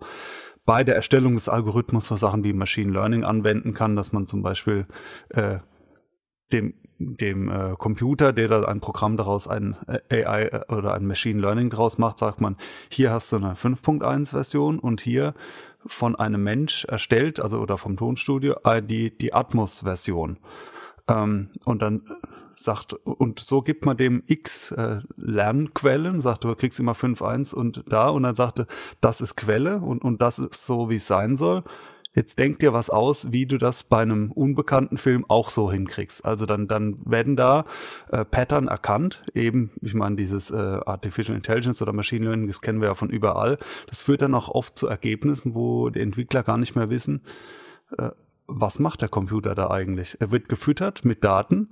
[0.64, 4.42] bei der Erstellung des Algorithmus für Sachen wie Machine Learning anwenden kann, dass man zum
[4.42, 4.86] Beispiel
[5.30, 5.58] äh,
[6.52, 9.76] dem dem äh, Computer, der da ein Programm daraus ein
[10.08, 12.56] äh, AI äh, oder ein Machine Learning daraus macht, sagt man,
[12.90, 15.34] hier hast du eine 5.1 Version und hier
[15.86, 20.38] von einem Mensch erstellt, also oder vom Tonstudio, äh, die, die Atmos-Version.
[21.08, 22.02] Ähm, und dann
[22.54, 27.84] sagt, und so gibt man dem X äh, Lernquellen, sagt, du kriegst immer 5.1 und
[27.88, 28.66] da, und dann sagte,
[29.00, 31.64] das ist Quelle und, und das ist so, wie es sein soll.
[32.14, 36.26] Jetzt denk dir was aus, wie du das bei einem unbekannten Film auch so hinkriegst.
[36.26, 37.64] Also dann, dann werden da
[38.10, 39.24] äh, Pattern erkannt.
[39.32, 43.08] Eben, ich meine, dieses äh, Artificial Intelligence oder Machine Learning, das kennen wir ja von
[43.08, 43.58] überall.
[43.86, 47.22] Das führt dann auch oft zu Ergebnissen, wo die Entwickler gar nicht mehr wissen,
[47.96, 48.10] äh,
[48.54, 50.16] was macht der Computer da eigentlich?
[50.20, 51.68] Er wird gefüttert mit Daten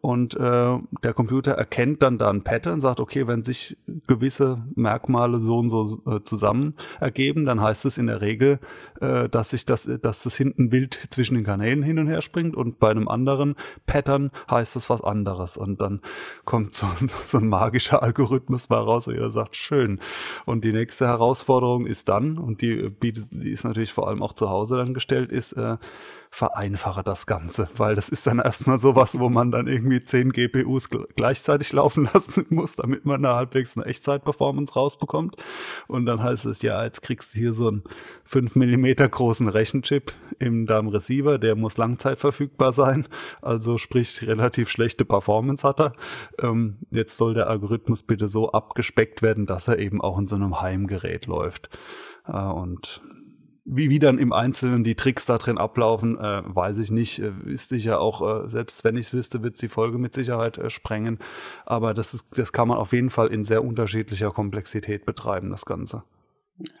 [0.00, 5.40] und äh, der Computer erkennt dann da ein Pattern, sagt, okay, wenn sich gewisse Merkmale
[5.40, 8.60] so und so äh, zusammen ergeben, dann heißt es in der Regel,
[9.00, 12.56] äh, dass sich das, dass das hinten wild zwischen den Kanälen hin und her springt
[12.56, 16.00] und bei einem anderen Pattern heißt es was anderes und dann
[16.44, 20.00] kommt so ein, so ein magischer Algorithmus mal raus und er sagt, schön.
[20.46, 24.32] Und die nächste Herausforderung ist dann, und die bietet, die ist natürlich vor allem auch
[24.32, 25.76] zu Hause dann gestellt, ist, äh,
[26.32, 30.88] vereinfache das Ganze, weil das ist dann erstmal sowas, wo man dann irgendwie 10 GPUs
[31.16, 35.36] gleichzeitig laufen lassen muss, damit man da halbwegs eine Echtzeit-Performance rausbekommt.
[35.88, 37.82] Und dann heißt es, ja, jetzt kriegst du hier so einen
[38.24, 43.08] 5 Millimeter großen Rechenchip in deinem Receiver, der muss langzeitverfügbar sein,
[43.42, 45.92] also sprich relativ schlechte Performance hat er.
[46.38, 50.36] Ähm, jetzt soll der Algorithmus bitte so abgespeckt werden, dass er eben auch in so
[50.36, 51.70] einem Heimgerät läuft.
[52.26, 53.02] Äh, und
[53.72, 57.20] wie, wie dann im Einzelnen die Tricks da drin ablaufen, äh, weiß ich nicht.
[57.20, 60.58] Äh, ich ja auch, äh, selbst wenn ich es wüsste, wird die Folge mit Sicherheit
[60.58, 61.18] äh, sprengen.
[61.66, 65.64] Aber das, ist, das kann man auf jeden Fall in sehr unterschiedlicher Komplexität betreiben, das
[65.64, 66.02] Ganze.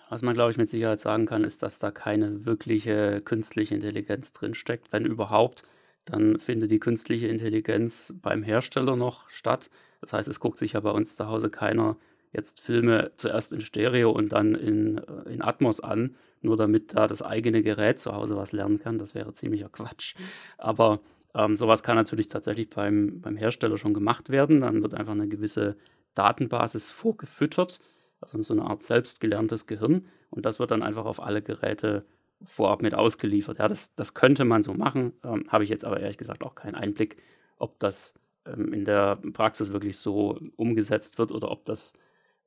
[0.08, 4.32] Was man, glaube ich, mit Sicherheit sagen kann, ist, dass da keine wirkliche künstliche Intelligenz
[4.32, 4.92] drinsteckt.
[4.92, 5.62] Wenn überhaupt,
[6.04, 9.70] dann findet die künstliche Intelligenz beim Hersteller noch statt.
[10.00, 11.96] Das heißt, es guckt sich ja bei uns zu Hause keiner
[12.32, 17.06] jetzt Filme zuerst in Stereo und dann in, äh, in Atmos an, nur damit da
[17.06, 18.98] das eigene Gerät zu Hause was lernen kann.
[18.98, 20.14] Das wäre ziemlicher Quatsch.
[20.58, 21.00] Aber
[21.34, 24.60] ähm, sowas kann natürlich tatsächlich beim, beim Hersteller schon gemacht werden.
[24.60, 25.76] Dann wird einfach eine gewisse
[26.14, 27.80] Datenbasis vorgefüttert,
[28.20, 30.06] also so eine Art selbstgelerntes Gehirn.
[30.30, 32.04] Und das wird dann einfach auf alle Geräte
[32.44, 33.58] vorab mit ausgeliefert.
[33.58, 36.54] Ja, das, das könnte man so machen, ähm, habe ich jetzt aber ehrlich gesagt auch
[36.54, 37.18] keinen Einblick,
[37.58, 38.14] ob das
[38.46, 41.94] ähm, in der Praxis wirklich so umgesetzt wird oder ob das,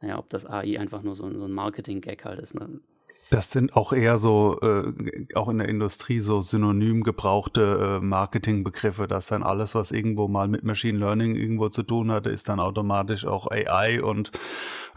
[0.01, 2.55] naja, ob das AI einfach nur so, so ein Marketing-Gag halt ist.
[2.55, 2.81] Ne?
[3.29, 9.07] Das sind auch eher so, äh, auch in der Industrie so synonym gebrauchte äh, Marketingbegriffe,
[9.07, 12.59] dass dann alles, was irgendwo mal mit Machine Learning irgendwo zu tun hatte, ist dann
[12.59, 14.31] automatisch auch AI und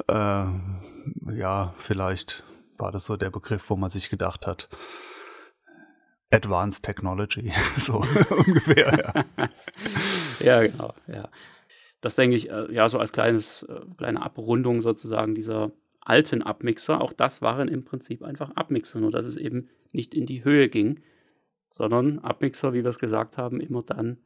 [0.09, 0.45] äh,
[1.35, 2.43] ja, vielleicht
[2.79, 4.69] war das so der Begriff, wo man sich gedacht hat,
[6.31, 9.49] Advanced Technology, so ungefähr, ja.
[10.41, 11.29] ja, genau, ja.
[12.01, 15.73] Das denke ich, äh, ja, so als kleines, äh, kleine Abrundung sozusagen dieser
[16.07, 20.27] alten Abmixer, auch das waren im Prinzip einfach Abmixer, nur dass es eben nicht in
[20.27, 21.01] die Höhe ging,
[21.69, 24.19] sondern Abmixer, wie wir es gesagt haben, immer dann,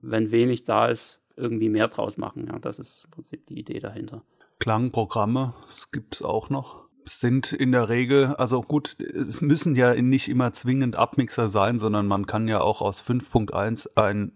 [0.00, 2.46] wenn wenig da ist, irgendwie mehr draus machen.
[2.48, 4.22] Ja, das ist im Prinzip die Idee dahinter.
[4.58, 9.94] Klangprogramme, das gibt es auch noch sind in der Regel, also gut, es müssen ja
[9.94, 14.32] nicht immer zwingend Abmixer sein, sondern man kann ja auch aus 5.1 ein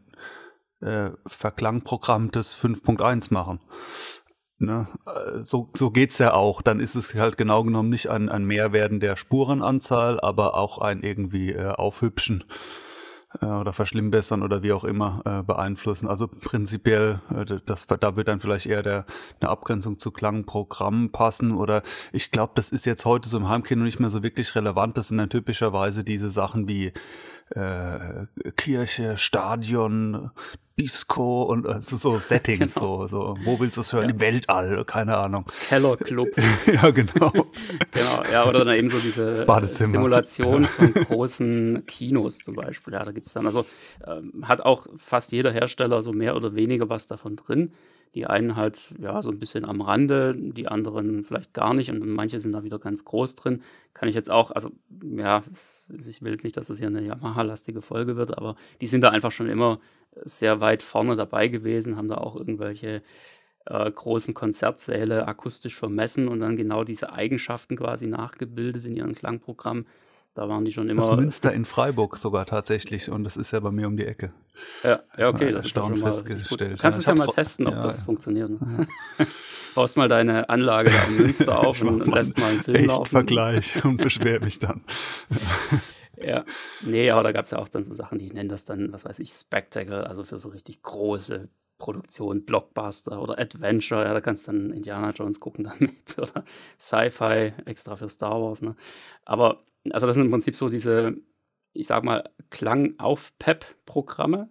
[0.81, 3.61] äh, Verklangprogramm des 5.1 machen.
[4.59, 4.89] Ne?
[5.07, 6.63] Äh, so, so geht's ja auch.
[6.63, 11.03] Dann ist es halt genau genommen nicht ein, ein Mehrwerden der Spurenanzahl, aber auch ein
[11.03, 12.45] irgendwie äh, Aufhübschen
[13.41, 16.09] äh, oder verschlimmbessern oder wie auch immer äh, beeinflussen.
[16.09, 19.07] Also prinzipiell, äh, das, da wird dann vielleicht eher der,
[19.41, 23.85] eine Abgrenzung zu Klangprogrammen passen oder ich glaube, das ist jetzt heute so im Heimkino
[23.85, 24.97] nicht mehr so wirklich relevant.
[24.97, 26.93] Das sind dann typischerweise diese Sachen wie
[27.51, 28.27] äh,
[28.57, 30.31] Kirche, Stadion,
[30.79, 33.07] Disco und also so Settings, genau.
[33.07, 34.05] so, so, wo willst du es hören?
[34.05, 34.11] Ja.
[34.11, 35.47] Im Weltall, keine Ahnung.
[35.69, 36.29] Kellerclub.
[36.73, 37.31] ja, genau.
[37.31, 42.95] genau, ja, oder dann eben so diese Simulation von großen Kinos zum Beispiel.
[42.95, 43.67] Ja, da gibt es dann, also
[44.07, 47.73] ähm, hat auch fast jeder Hersteller so mehr oder weniger was davon drin.
[48.15, 52.07] Die einen halt ja so ein bisschen am Rande, die anderen vielleicht gar nicht und
[52.07, 53.63] manche sind da wieder ganz groß drin.
[53.93, 54.71] Kann ich jetzt auch, also
[55.03, 55.43] ja,
[56.07, 59.09] ich will jetzt nicht, dass das hier eine Yamaha-lastige Folge wird, aber die sind da
[59.09, 59.81] einfach schon immer
[60.23, 63.03] sehr weit vorne dabei gewesen, haben da auch irgendwelche
[63.67, 69.87] äh, großen Konzertsäle akustisch vermessen und dann genau diese Eigenschaften quasi nachgebildet in ihren Klangprogrammen.
[70.35, 71.07] Da waren die schon immer.
[71.07, 74.33] Das Münster in Freiburg sogar tatsächlich und das ist ja bei mir um die Ecke.
[74.83, 76.73] Ja, ja okay, das ist schon festgestellt.
[76.73, 78.05] Du kannst ja, es ja mal testen, ob ja, das ja.
[78.05, 78.51] funktioniert.
[78.51, 78.87] Ne?
[79.77, 82.87] Baust mal deine Anlage da in Münster auf und, und lässt mal einen Film echt
[82.89, 83.11] laufen.
[83.11, 84.83] Vergleich und beschwer mich dann.
[86.17, 86.45] ja,
[86.83, 89.05] nee, aber da gab es ja auch dann so Sachen, die nennen das dann, was
[89.05, 94.49] weiß ich, Spectacle, also für so richtig große Produktion, Blockbuster oder Adventure, ja, da kannst
[94.49, 96.45] du dann Indiana Jones gucken damit oder
[96.79, 98.75] Sci-Fi extra für Star Wars, ne?
[99.25, 101.17] Aber also das sind im Prinzip so diese,
[101.73, 104.49] ich sag mal, Klang-auf-Pep-Programme,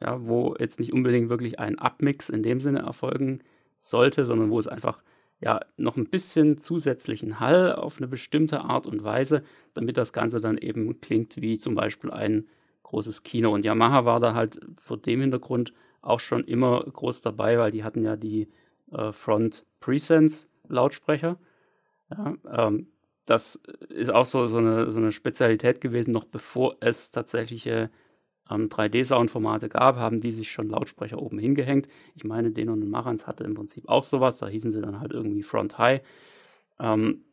[0.00, 3.40] ja, wo jetzt nicht unbedingt wirklich ein Abmix in dem Sinne erfolgen
[3.78, 5.02] sollte, sondern wo es einfach
[5.40, 9.42] ja noch ein bisschen zusätzlichen Hall auf eine bestimmte Art und Weise,
[9.74, 12.48] damit das Ganze dann eben klingt wie zum Beispiel ein
[12.84, 13.52] großes Kino.
[13.52, 17.84] Und Yamaha war da halt vor dem Hintergrund auch schon immer groß dabei, weil die
[17.84, 18.48] hatten ja die
[18.92, 21.38] äh, Front Presense Lautsprecher.
[22.10, 22.88] Ja, ähm,
[23.26, 23.56] das
[23.88, 27.90] ist auch so, so, eine, so eine Spezialität gewesen, noch bevor es tatsächliche
[28.50, 31.88] ähm, 3D-Soundformate gab, haben die sich schon Lautsprecher oben hingehängt.
[32.14, 35.12] Ich meine, Denon und Marantz hatte im Prinzip auch sowas, da hießen sie dann halt
[35.12, 36.02] irgendwie Front High.
[36.80, 37.24] Ähm,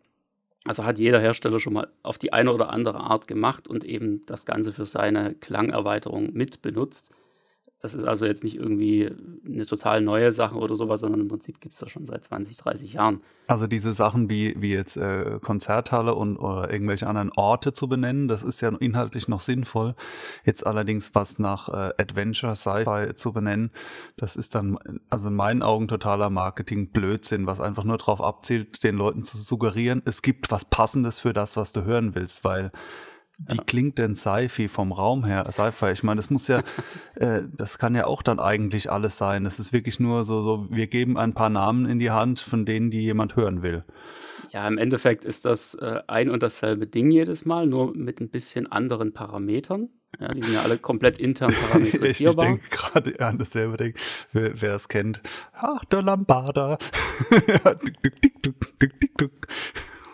[0.65, 4.25] also hat jeder Hersteller schon mal auf die eine oder andere Art gemacht und eben
[4.25, 7.11] das Ganze für seine Klangerweiterung mit benutzt.
[7.81, 9.09] Das ist also jetzt nicht irgendwie
[9.45, 12.57] eine total neue Sache oder sowas, sondern im Prinzip gibt es das schon seit 20,
[12.57, 13.21] 30 Jahren.
[13.47, 18.27] Also diese Sachen wie, wie jetzt äh, Konzerthalle und oder irgendwelche anderen Orte zu benennen,
[18.27, 19.95] das ist ja inhaltlich noch sinnvoll.
[20.43, 23.71] Jetzt allerdings was nach äh, Adventure, Sci-Fi zu benennen,
[24.17, 24.77] das ist dann
[25.09, 30.01] also in meinen Augen totaler Marketing-Blödsinn, was einfach nur darauf abzielt, den Leuten zu suggerieren,
[30.03, 32.71] es gibt was Passendes für das, was du hören willst, weil
[33.47, 33.63] wie ja.
[33.63, 35.47] klingt denn Sci-Fi vom Raum her?
[35.49, 36.61] Sci-Fi, ich meine, das muss ja,
[37.15, 39.45] äh, das kann ja auch dann eigentlich alles sein.
[39.45, 42.65] Das ist wirklich nur so, so, wir geben ein paar Namen in die Hand, von
[42.65, 43.85] denen die jemand hören will.
[44.51, 48.29] Ja, im Endeffekt ist das äh, ein und dasselbe Ding jedes Mal, nur mit ein
[48.29, 49.89] bisschen anderen Parametern.
[50.19, 52.45] Ja, die sind ja alle komplett intern parametrisierbar.
[52.45, 53.93] ich denke gerade an dasselbe Ding,
[54.33, 55.21] wer, es kennt.
[55.53, 56.77] Ach, der Lambada.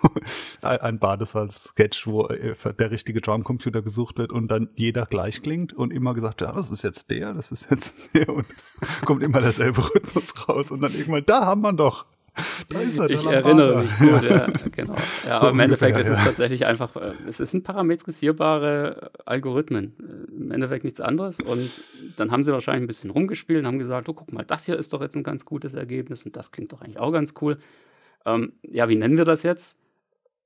[0.62, 5.91] ein Badesalz-Sketch, wo äh, der richtige Drumcomputer gesucht wird und dann jeder gleich klingt und
[5.91, 9.41] immer gesagt, ja, das ist jetzt der, das ist jetzt der und es kommt immer
[9.41, 12.05] derselbe Rhythmus raus und dann irgendwann, da haben wir doch.
[12.69, 14.95] Da ist er, ich erinnere mich gut, ja, genau.
[15.25, 19.95] Ja, so aber im Endeffekt ist es tatsächlich einfach, äh, es sind parametrisierbare Algorithmen.
[19.99, 21.39] Äh, Im Endeffekt nichts anderes.
[21.39, 21.81] Und
[22.17, 24.77] dann haben sie wahrscheinlich ein bisschen rumgespielt und haben gesagt, oh, guck mal, das hier
[24.77, 27.58] ist doch jetzt ein ganz gutes Ergebnis und das klingt doch eigentlich auch ganz cool.
[28.25, 29.79] Ähm, ja, wie nennen wir das jetzt?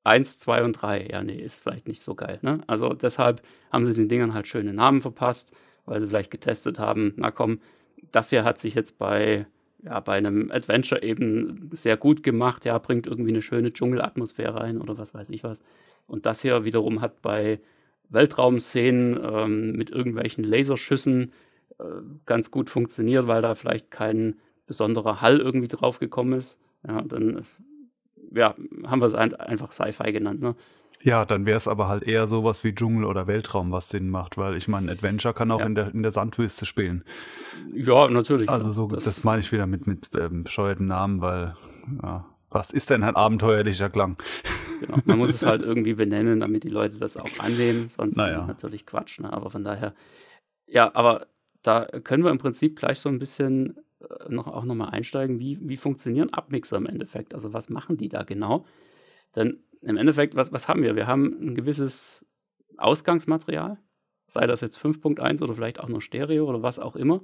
[0.04, 1.08] 1, 2 und 3.
[1.12, 2.40] Ja, nee, ist vielleicht nicht so geil.
[2.42, 2.62] Ne?
[2.68, 5.54] Also deshalb haben sie den Dingern halt schöne Namen verpasst,
[5.86, 7.60] weil sie vielleicht getestet haben, na komm,
[8.12, 9.46] das hier hat sich jetzt bei,
[9.84, 14.80] ja, bei einem Adventure eben sehr gut gemacht, ja, bringt irgendwie eine schöne Dschungelatmosphäre rein
[14.80, 15.62] oder was weiß ich was.
[16.08, 17.60] Und das hier wiederum hat bei
[18.10, 21.32] Weltraumszenen ähm, mit irgendwelchen Laserschüssen
[21.78, 21.84] äh,
[22.26, 24.36] ganz gut funktioniert, weil da vielleicht kein
[24.66, 26.60] besonderer Hall irgendwie drauf gekommen ist.
[26.88, 27.46] Ja, dann
[28.34, 30.42] ja, haben wir es einfach Sci-Fi genannt.
[30.42, 30.56] Ne?
[31.02, 34.38] Ja, dann wäre es aber halt eher sowas wie Dschungel oder Weltraum, was Sinn macht,
[34.38, 35.66] weil ich meine, Adventure kann auch ja.
[35.66, 37.06] in, der, in der Sandwüste spielen.
[37.74, 38.50] Ja, natürlich.
[38.50, 41.56] Also so, das, das meine ich wieder mit, mit ähm, bescheuerten Namen, weil
[42.04, 44.18] ja, was ist denn ein abenteuerlicher Klang?
[44.82, 48.32] Genau, man muss es halt irgendwie benennen, damit die Leute das auch annehmen, sonst naja.
[48.32, 49.20] ist es natürlich Quatsch.
[49.20, 49.32] Ne?
[49.32, 49.94] Aber von daher,
[50.68, 51.28] ja, aber
[51.62, 53.78] da können wir im Prinzip gleich so ein bisschen
[54.30, 57.34] noch, auch nochmal einsteigen, wie, wie funktionieren Abmixer im Endeffekt?
[57.34, 58.66] Also was machen die da genau?
[59.36, 60.96] Denn im Endeffekt, was, was haben wir?
[60.96, 62.26] Wir haben ein gewisses
[62.78, 63.78] Ausgangsmaterial,
[64.28, 67.22] sei das jetzt 5.1 oder vielleicht auch nur Stereo oder was auch immer,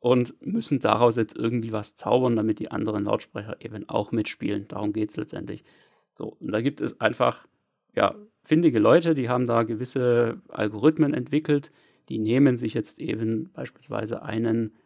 [0.00, 4.66] und müssen daraus jetzt irgendwie was zaubern, damit die anderen Lautsprecher eben auch mitspielen.
[4.66, 5.64] Darum geht es letztendlich.
[6.14, 7.46] So, und da gibt es einfach,
[7.94, 11.70] ja, findige Leute, die haben da gewisse Algorithmen entwickelt,
[12.08, 14.76] die nehmen sich jetzt eben beispielsweise einen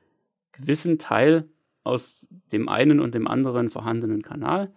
[0.59, 1.49] gewissen Teil
[1.85, 4.73] aus dem einen und dem anderen vorhandenen Kanal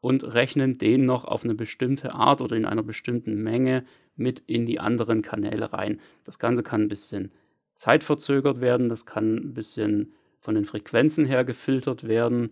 [0.00, 3.84] und rechnen den noch auf eine bestimmte Art oder in einer bestimmten Menge
[4.16, 6.00] mit in die anderen Kanäle rein.
[6.24, 7.32] Das Ganze kann ein bisschen
[7.74, 12.50] zeitverzögert werden, das kann ein bisschen von den Frequenzen her gefiltert werden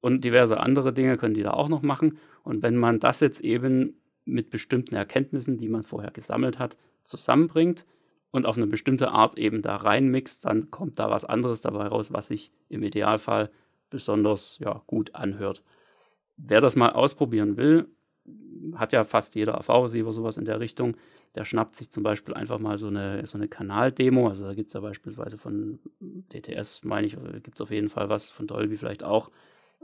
[0.00, 2.18] und diverse andere Dinge können die da auch noch machen.
[2.42, 7.84] Und wenn man das jetzt eben mit bestimmten Erkenntnissen, die man vorher gesammelt hat, zusammenbringt,
[8.30, 12.12] und auf eine bestimmte Art eben da reinmixt, dann kommt da was anderes dabei raus,
[12.12, 13.50] was sich im Idealfall
[13.90, 15.62] besonders ja, gut anhört.
[16.36, 17.88] Wer das mal ausprobieren will,
[18.74, 20.96] hat ja fast jeder AV-Receiver sowas in der Richtung.
[21.34, 24.28] Der schnappt sich zum Beispiel einfach mal so eine, so eine Kanaldemo.
[24.28, 28.08] Also da gibt es ja beispielsweise von DTS, meine ich, gibt es auf jeden Fall
[28.08, 29.30] was, von Dolby vielleicht auch.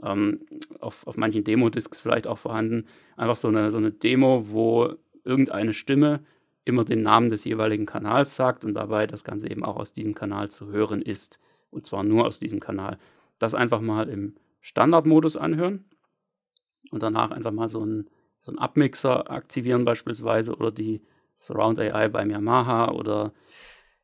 [0.03, 0.41] Ähm,
[0.81, 2.85] auf, auf manchen Demo-Discs vielleicht auch vorhanden.
[3.15, 6.21] Einfach so eine, so eine Demo, wo irgendeine Stimme
[6.65, 10.15] immer den Namen des jeweiligen Kanals sagt und dabei das Ganze eben auch aus diesem
[10.15, 11.39] Kanal zu hören ist.
[11.69, 12.97] Und zwar nur aus diesem Kanal.
[13.39, 15.85] Das einfach mal im Standardmodus anhören
[16.91, 18.09] und danach einfach mal so einen,
[18.41, 21.01] so einen Abmixer aktivieren beispielsweise oder die
[21.35, 23.33] Surround AI beim Yamaha oder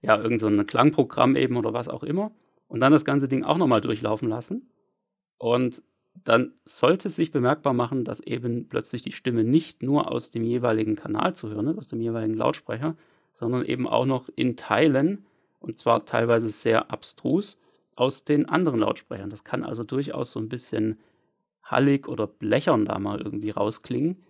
[0.02, 2.32] ja, irgendein so Klangprogramm eben oder was auch immer.
[2.68, 4.70] Und dann das ganze Ding auch nochmal durchlaufen lassen.
[5.38, 5.84] Und
[6.14, 10.44] dann sollte es sich bemerkbar machen, dass eben plötzlich die Stimme nicht nur aus dem
[10.44, 12.96] jeweiligen Kanal zu hören ist, aus dem jeweiligen Lautsprecher,
[13.34, 15.26] sondern eben auch noch in Teilen,
[15.60, 17.60] und zwar teilweise sehr abstrus,
[17.96, 19.30] aus den anderen Lautsprechern.
[19.30, 20.98] Das kann also durchaus so ein bisschen
[21.64, 24.24] hallig oder blechern da mal irgendwie rausklingen.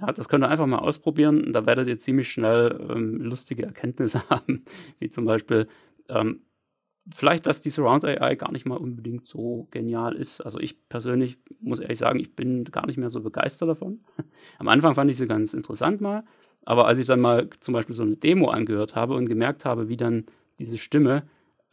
[0.00, 1.52] Ja, das könnt ihr einfach mal ausprobieren.
[1.52, 4.64] Da werdet ihr ziemlich schnell ähm, lustige Erkenntnisse haben,
[4.98, 5.68] wie zum Beispiel,
[6.08, 6.42] ähm,
[7.14, 10.40] vielleicht, dass die Surround AI gar nicht mal unbedingt so genial ist.
[10.40, 14.00] Also ich persönlich muss ehrlich sagen, ich bin gar nicht mehr so begeistert davon.
[14.58, 16.24] Am Anfang fand ich sie ganz interessant mal,
[16.64, 19.88] aber als ich dann mal zum Beispiel so eine Demo angehört habe und gemerkt habe,
[19.88, 20.26] wie dann
[20.58, 21.24] diese Stimme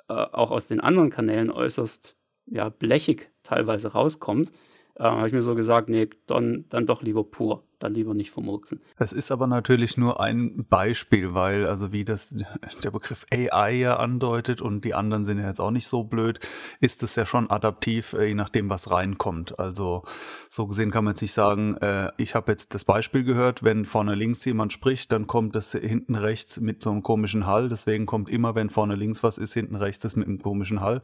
[0.09, 2.15] äh, auch aus den anderen Kanälen äußerst
[2.47, 4.51] ja, blechig teilweise rauskommt,
[4.95, 8.31] äh, habe ich mir so gesagt, nee, dann, dann doch lieber pur dann lieber nicht
[8.31, 8.81] vermurksen.
[8.97, 12.35] Es ist aber natürlich nur ein Beispiel, weil, also wie das
[12.83, 16.39] der Begriff AI ja andeutet und die anderen sind ja jetzt auch nicht so blöd,
[16.79, 19.59] ist es ja schon adaptiv, äh, je nachdem, was reinkommt.
[19.59, 20.03] Also
[20.49, 23.85] so gesehen kann man jetzt nicht sagen, äh, ich habe jetzt das Beispiel gehört, wenn
[23.85, 27.69] vorne links jemand spricht, dann kommt das hinten rechts mit so einem komischen Hall.
[27.69, 31.01] Deswegen kommt immer, wenn vorne links was ist, hinten rechts das mit einem komischen Hall.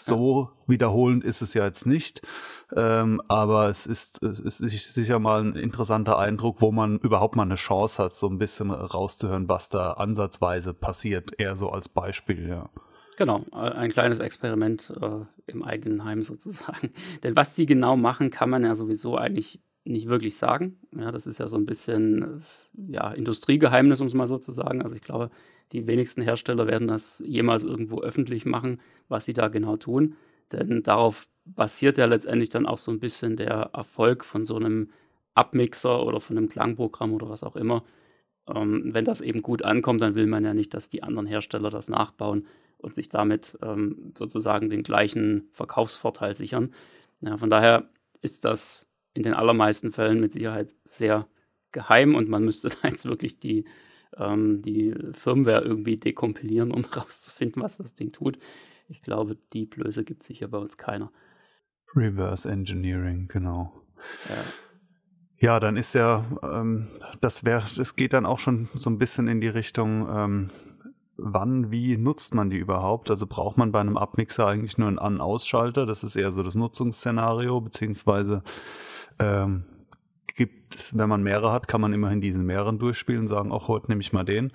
[0.00, 2.22] So wiederholend ist es ja jetzt nicht,
[2.74, 7.42] ähm, aber es ist, es ist sicher mal ein interessanter Eindruck, wo man überhaupt mal
[7.42, 12.48] eine Chance hat, so ein bisschen rauszuhören, was da ansatzweise passiert, eher so als Beispiel,
[12.48, 12.70] ja.
[13.16, 16.92] Genau, ein kleines Experiment äh, im eigenen Heim sozusagen.
[17.22, 20.78] Denn was die genau machen, kann man ja sowieso eigentlich nicht wirklich sagen.
[20.96, 22.42] Ja, das ist ja so ein bisschen
[22.72, 24.82] ja, Industriegeheimnis, um es mal so zu sagen.
[24.82, 25.30] Also ich glaube,
[25.72, 30.16] die wenigsten Hersteller werden das jemals irgendwo öffentlich machen, was sie da genau tun.
[30.52, 34.90] Denn darauf basiert ja letztendlich dann auch so ein bisschen der Erfolg von so einem
[35.34, 37.84] Abmixer oder von einem Klangprogramm oder was auch immer.
[38.48, 41.70] Ähm, wenn das eben gut ankommt, dann will man ja nicht, dass die anderen Hersteller
[41.70, 42.46] das nachbauen
[42.78, 46.74] und sich damit ähm, sozusagen den gleichen Verkaufsvorteil sichern.
[47.20, 47.88] Ja, von daher
[48.22, 51.26] ist das in den allermeisten Fällen mit Sicherheit sehr
[51.72, 53.64] geheim und man müsste da jetzt wirklich die
[54.16, 58.38] ähm, die Firmware irgendwie dekompilieren, um herauszufinden, was das Ding tut.
[58.88, 61.12] Ich glaube, die Blöße gibt es sicher bei uns keiner.
[61.94, 63.72] Reverse Engineering, genau.
[64.28, 64.44] Ja.
[65.42, 66.88] Ja, dann ist ja, ähm,
[67.22, 70.50] das wäre, das geht dann auch schon so ein bisschen in die Richtung, ähm,
[71.16, 73.10] wann, wie nutzt man die überhaupt?
[73.10, 75.86] Also braucht man bei einem Abmixer eigentlich nur einen An-Ausschalter?
[75.86, 78.42] Das ist eher so das Nutzungsszenario, beziehungsweise
[79.18, 79.64] ähm,
[80.92, 84.12] wenn man mehrere hat, kann man immerhin diesen mehreren durchspielen, sagen, auch heute nehme ich
[84.12, 84.52] mal den.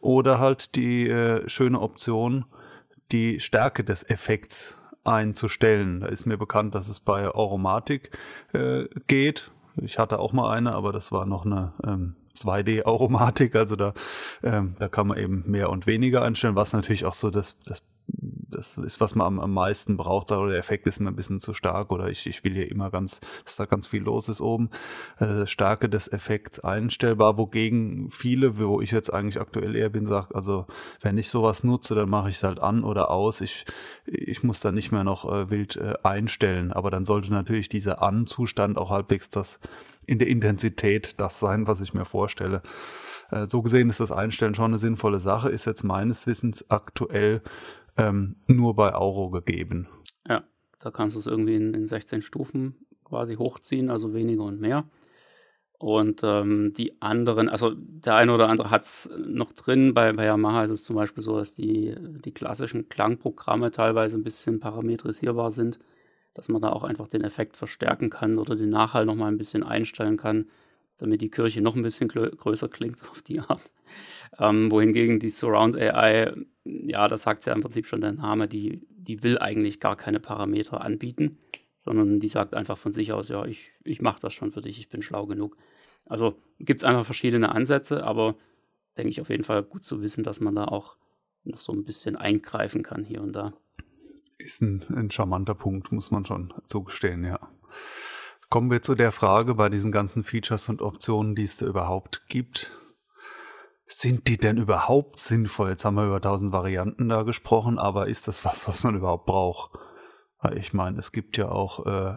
[0.00, 2.44] Oder halt die äh, schöne Option,
[3.12, 6.00] die Stärke des Effekts einzustellen.
[6.00, 8.10] Da ist mir bekannt, dass es bei Aromatik
[8.52, 9.50] äh, geht.
[9.76, 13.94] Ich hatte auch mal eine, aber das war noch eine ähm, 2D-Aromatik, also da,
[14.42, 17.82] ähm, da kann man eben mehr und weniger einstellen, was natürlich auch so das, das
[18.50, 21.40] das ist, was man am, am meisten braucht, oder der Effekt ist mir ein bisschen
[21.40, 24.40] zu stark oder ich, ich will hier immer ganz, dass da ganz viel los ist
[24.40, 24.70] oben.
[25.18, 30.34] Äh, Stärke des Effekts einstellbar, wogegen viele, wo ich jetzt eigentlich aktuell eher bin, sagt,
[30.34, 30.66] also
[31.02, 33.40] wenn ich sowas nutze, dann mache ich es halt an oder aus.
[33.40, 33.66] Ich,
[34.06, 38.02] ich muss da nicht mehr noch äh, wild äh, einstellen, aber dann sollte natürlich dieser
[38.02, 39.60] An-Zustand auch halbwegs das
[40.08, 42.62] in der Intensität das sein, was ich mir vorstelle.
[43.30, 47.42] Äh, so gesehen ist das Einstellen schon eine sinnvolle Sache, ist jetzt meines Wissens aktuell
[47.96, 49.86] ähm, nur bei Auro gegeben.
[50.26, 50.44] Ja,
[50.80, 54.88] da kannst du es irgendwie in, in 16 Stufen quasi hochziehen, also weniger und mehr.
[55.78, 59.94] Und ähm, die anderen, also der eine oder andere hat es noch drin.
[59.94, 61.94] Bei, bei Yamaha ist es zum Beispiel so, dass die,
[62.24, 65.78] die klassischen Klangprogramme teilweise ein bisschen parametrisierbar sind,
[66.38, 69.64] dass man da auch einfach den Effekt verstärken kann oder den Nachhall nochmal ein bisschen
[69.64, 70.46] einstellen kann,
[70.96, 73.72] damit die Kirche noch ein bisschen größer klingt auf die Art.
[74.38, 76.32] Ähm, wohingegen die Surround AI,
[76.64, 80.20] ja, das sagt ja im Prinzip schon der Name, die, die will eigentlich gar keine
[80.20, 81.38] Parameter anbieten,
[81.76, 84.78] sondern die sagt einfach von sich aus, ja, ich, ich mache das schon für dich,
[84.78, 85.56] ich bin schlau genug.
[86.06, 88.36] Also gibt es einfach verschiedene Ansätze, aber
[88.96, 90.98] denke ich auf jeden Fall gut zu wissen, dass man da auch
[91.42, 93.54] noch so ein bisschen eingreifen kann hier und da.
[94.38, 97.40] Ist ein, ein charmanter Punkt, muss man schon zugestehen, ja.
[98.48, 102.26] Kommen wir zu der Frage bei diesen ganzen Features und Optionen, die es da überhaupt
[102.28, 102.72] gibt
[103.88, 105.70] sind die denn überhaupt sinnvoll?
[105.70, 109.26] Jetzt haben wir über tausend Varianten da gesprochen, aber ist das was, was man überhaupt
[109.26, 109.72] braucht?
[110.54, 112.16] Ich meine, es gibt ja auch äh,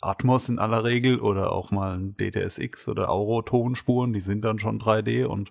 [0.00, 4.78] Atmos in aller Regel oder auch mal ein DTSX oder Auro-Tonspuren, die sind dann schon
[4.78, 5.50] 3D und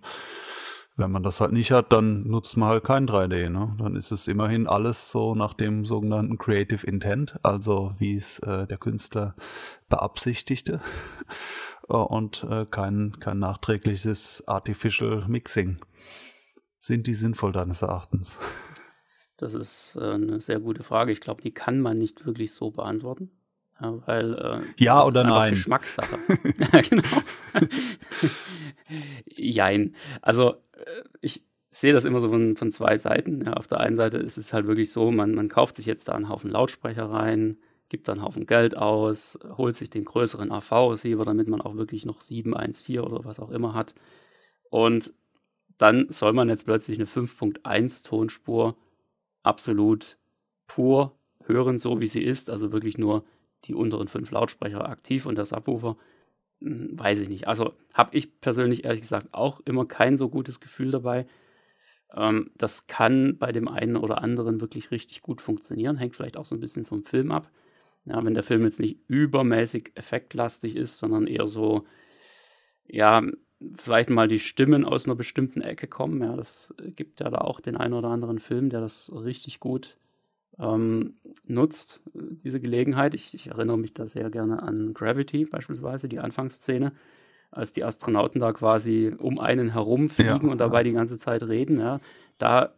[0.95, 3.49] wenn man das halt nicht hat, dann nutzt man halt kein 3D.
[3.49, 3.75] Ne?
[3.79, 8.67] Dann ist es immerhin alles so nach dem sogenannten Creative Intent, also wie es äh,
[8.67, 9.35] der Künstler
[9.89, 10.81] beabsichtigte.
[11.89, 15.79] Äh, und äh, kein, kein nachträgliches Artificial Mixing.
[16.79, 18.39] Sind die sinnvoll deines Erachtens?
[19.35, 21.11] Das ist äh, eine sehr gute Frage.
[21.11, 23.31] Ich glaube, die kann man nicht wirklich so beantworten.
[23.83, 25.53] Ja, weil, äh, ja oder nein?
[25.53, 26.17] Geschmackssache.
[26.57, 27.03] ja, genau.
[29.27, 29.95] Jein.
[30.21, 33.43] Also, äh, ich sehe das immer so von, von zwei Seiten.
[33.45, 36.07] Ja, auf der einen Seite ist es halt wirklich so, man, man kauft sich jetzt
[36.07, 37.57] da einen Haufen Lautsprecher rein,
[37.89, 42.05] gibt dann einen Haufen Geld aus, holt sich den größeren AV-Receiver, damit man auch wirklich
[42.05, 43.95] noch 714 oder was auch immer hat.
[44.69, 45.13] Und
[45.77, 48.77] dann soll man jetzt plötzlich eine 5.1 Tonspur
[49.41, 50.17] absolut
[50.67, 53.25] pur hören, so wie sie ist, also wirklich nur
[53.65, 55.97] die unteren fünf Lautsprecher aktiv und der Subwoofer,
[56.61, 57.47] hm, weiß ich nicht.
[57.47, 61.27] Also habe ich persönlich ehrlich gesagt auch immer kein so gutes Gefühl dabei.
[62.15, 66.45] Ähm, das kann bei dem einen oder anderen wirklich richtig gut funktionieren, hängt vielleicht auch
[66.45, 67.49] so ein bisschen vom Film ab.
[68.05, 71.85] Ja, wenn der Film jetzt nicht übermäßig effektlastig ist, sondern eher so,
[72.85, 73.23] ja,
[73.77, 76.21] vielleicht mal die Stimmen aus einer bestimmten Ecke kommen.
[76.21, 79.97] Ja, das gibt ja da auch den einen oder anderen Film, der das richtig gut
[80.59, 83.13] ähm, nutzt, diese Gelegenheit.
[83.13, 86.91] Ich, ich, erinnere mich da sehr gerne an Gravity beispielsweise, die Anfangsszene,
[87.51, 90.83] als die Astronauten da quasi um einen herumfliegen ja, und dabei ja.
[90.83, 91.79] die ganze Zeit reden.
[91.79, 91.99] Ja,
[92.37, 92.73] da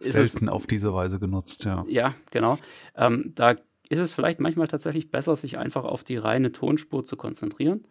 [0.00, 1.84] ist Selten es, auf diese Weise genutzt, ja.
[1.88, 2.58] Ja, genau.
[2.96, 3.56] Ähm, da
[3.88, 7.84] ist es vielleicht manchmal tatsächlich besser, sich einfach auf die reine Tonspur zu konzentrieren.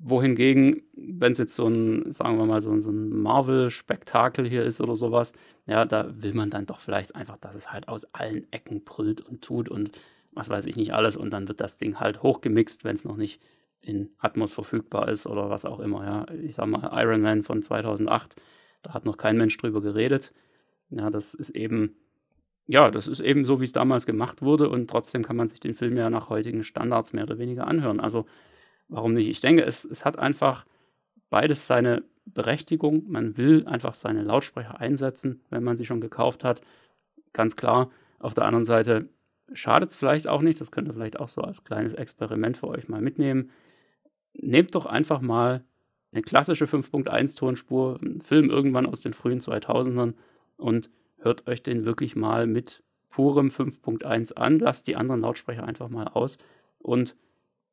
[0.00, 4.62] Wohingegen, wenn es jetzt so ein, sagen wir mal, so ein, so ein Marvel-Spektakel hier
[4.62, 5.32] ist oder sowas,
[5.66, 9.20] ja, da will man dann doch vielleicht einfach, dass es halt aus allen Ecken brüllt
[9.20, 9.90] und tut und
[10.32, 13.16] was weiß ich nicht alles und dann wird das Ding halt hochgemixt, wenn es noch
[13.16, 13.42] nicht
[13.82, 16.26] in Atmos verfügbar ist oder was auch immer, ja.
[16.44, 18.36] Ich sag mal, Iron Man von 2008,
[18.82, 20.32] da hat noch kein Mensch drüber geredet.
[20.90, 21.96] Ja, das ist eben
[22.68, 25.58] ja, das ist eben so, wie es damals gemacht wurde und trotzdem kann man sich
[25.58, 27.98] den Film ja nach heutigen Standards mehr oder weniger anhören.
[27.98, 28.26] Also
[28.88, 29.28] warum nicht?
[29.28, 30.66] Ich denke, es, es hat einfach
[31.30, 33.04] beides seine Berechtigung.
[33.08, 36.60] Man will einfach seine Lautsprecher einsetzen, wenn man sie schon gekauft hat.
[37.32, 37.90] Ganz klar.
[38.18, 39.08] Auf der anderen Seite
[39.52, 40.60] schadet es vielleicht auch nicht.
[40.60, 43.50] Das könnt ihr vielleicht auch so als kleines Experiment für euch mal mitnehmen.
[44.34, 45.64] Nehmt doch einfach mal
[46.12, 50.14] eine klassische 5.1 Tonspur, einen Film irgendwann aus den frühen 2000ern
[50.56, 55.88] und hört euch den wirklich mal mit purem 5.1 an, lasst die anderen Lautsprecher einfach
[55.88, 56.38] mal aus
[56.78, 57.16] und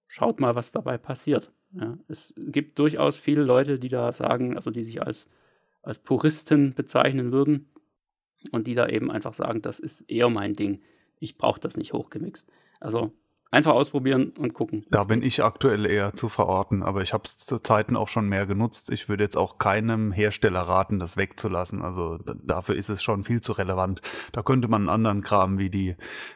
[0.08, 1.52] schaut mal, was dabei passiert.
[1.72, 5.30] Ja, es gibt durchaus viele Leute, die da sagen, also die sich als,
[5.82, 7.70] als Puristen bezeichnen würden
[8.52, 10.82] und die da eben einfach sagen, das ist eher mein Ding.
[11.20, 12.52] Ich brauche das nicht hochgemixt.
[12.80, 13.12] Also
[13.56, 14.86] Einfach ausprobieren und gucken.
[14.90, 18.28] Da bin ich aktuell eher zu verorten, aber ich habe es zu Zeiten auch schon
[18.28, 18.92] mehr genutzt.
[18.92, 21.82] Ich würde jetzt auch keinem Hersteller raten, das wegzulassen.
[21.82, 24.02] Also dafür ist es schon viel zu relevant.
[24.34, 25.96] Da könnte man einen anderen Kram wie die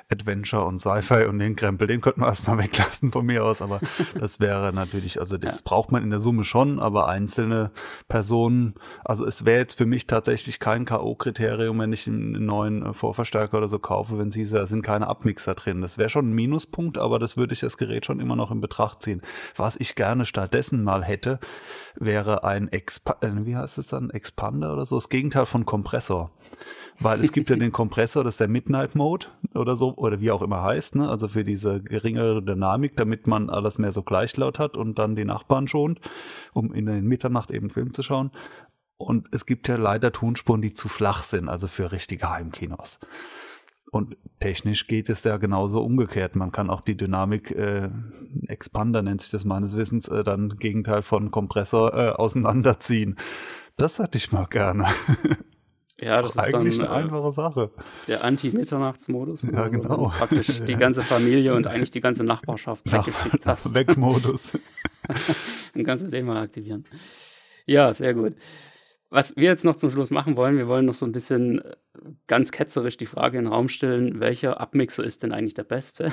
[0.09, 3.61] Adventure und Sci-Fi und den Krempel, den könnte man erstmal weglassen von mir aus.
[3.61, 3.81] Aber
[4.17, 5.61] das wäre natürlich, also das ja.
[5.65, 7.71] braucht man in der Summe schon, aber einzelne
[8.07, 13.57] Personen, also es wäre jetzt für mich tatsächlich kein K.O.-Kriterium, wenn ich einen neuen Vorverstärker
[13.57, 15.81] oder so kaufe, wenn sie da sind keine Abmixer drin.
[15.81, 18.61] Das wäre schon ein Minuspunkt, aber das würde ich das Gerät schon immer noch in
[18.61, 19.21] Betracht ziehen.
[19.55, 21.39] Was ich gerne stattdessen mal hätte,
[21.95, 26.31] wäre ein Expa äh, wie heißt es dann, Expander oder so, das Gegenteil von Kompressor.
[26.99, 30.31] Weil es gibt ja den Kompressor, das ist der Midnight Mode oder so, oder wie
[30.31, 31.09] auch immer heißt, ne?
[31.09, 35.25] Also für diese geringere Dynamik, damit man alles mehr so gleichlaut hat und dann die
[35.25, 36.01] Nachbarn schont,
[36.53, 38.31] um in der Mitternacht eben Film zu schauen.
[38.97, 42.99] Und es gibt ja leider Tonspuren, die zu flach sind, also für richtige Heimkinos.
[43.91, 46.35] Und technisch geht es ja genauso umgekehrt.
[46.35, 47.89] Man kann auch die Dynamik äh,
[48.47, 53.17] Expander nennt sich das meines Wissens äh, dann Gegenteil von Kompressor äh, auseinanderziehen.
[53.77, 54.85] Das hätte ich mal gerne.
[56.01, 57.71] Ja, das, das ist eigentlich dann, eine äh, einfache Sache.
[58.07, 59.43] Der Anti-Mitternachtsmodus.
[59.43, 60.09] Ja, also genau.
[60.17, 63.75] Praktisch die ganze Familie und eigentlich die ganze Nachbarschaft Nach weggeschickt hast.
[63.75, 64.57] Wegmodus.
[65.73, 66.85] Dann kannst du den mal aktivieren.
[67.65, 68.35] Ja, sehr gut.
[69.09, 71.75] Was wir jetzt noch zum Schluss machen wollen, wir wollen noch so ein bisschen äh,
[72.27, 76.11] ganz ketzerisch die Frage in den Raum stellen, welcher Abmixer ist denn eigentlich der beste?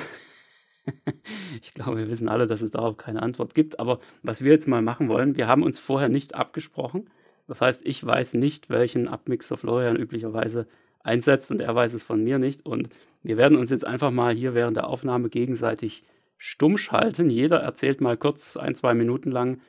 [1.61, 3.79] ich glaube, wir wissen alle, dass es darauf keine Antwort gibt.
[3.79, 7.09] Aber was wir jetzt mal machen wollen, wir haben uns vorher nicht abgesprochen.
[7.47, 10.67] Das heißt, ich weiß nicht, welchen Abmixer Florian üblicherweise
[10.99, 12.65] einsetzt und er weiß es von mir nicht.
[12.65, 12.89] Und
[13.21, 16.03] wir werden uns jetzt einfach mal hier während der Aufnahme gegenseitig
[16.37, 17.29] stumm schalten.
[17.29, 19.61] Jeder erzählt mal kurz ein, zwei Minuten lang,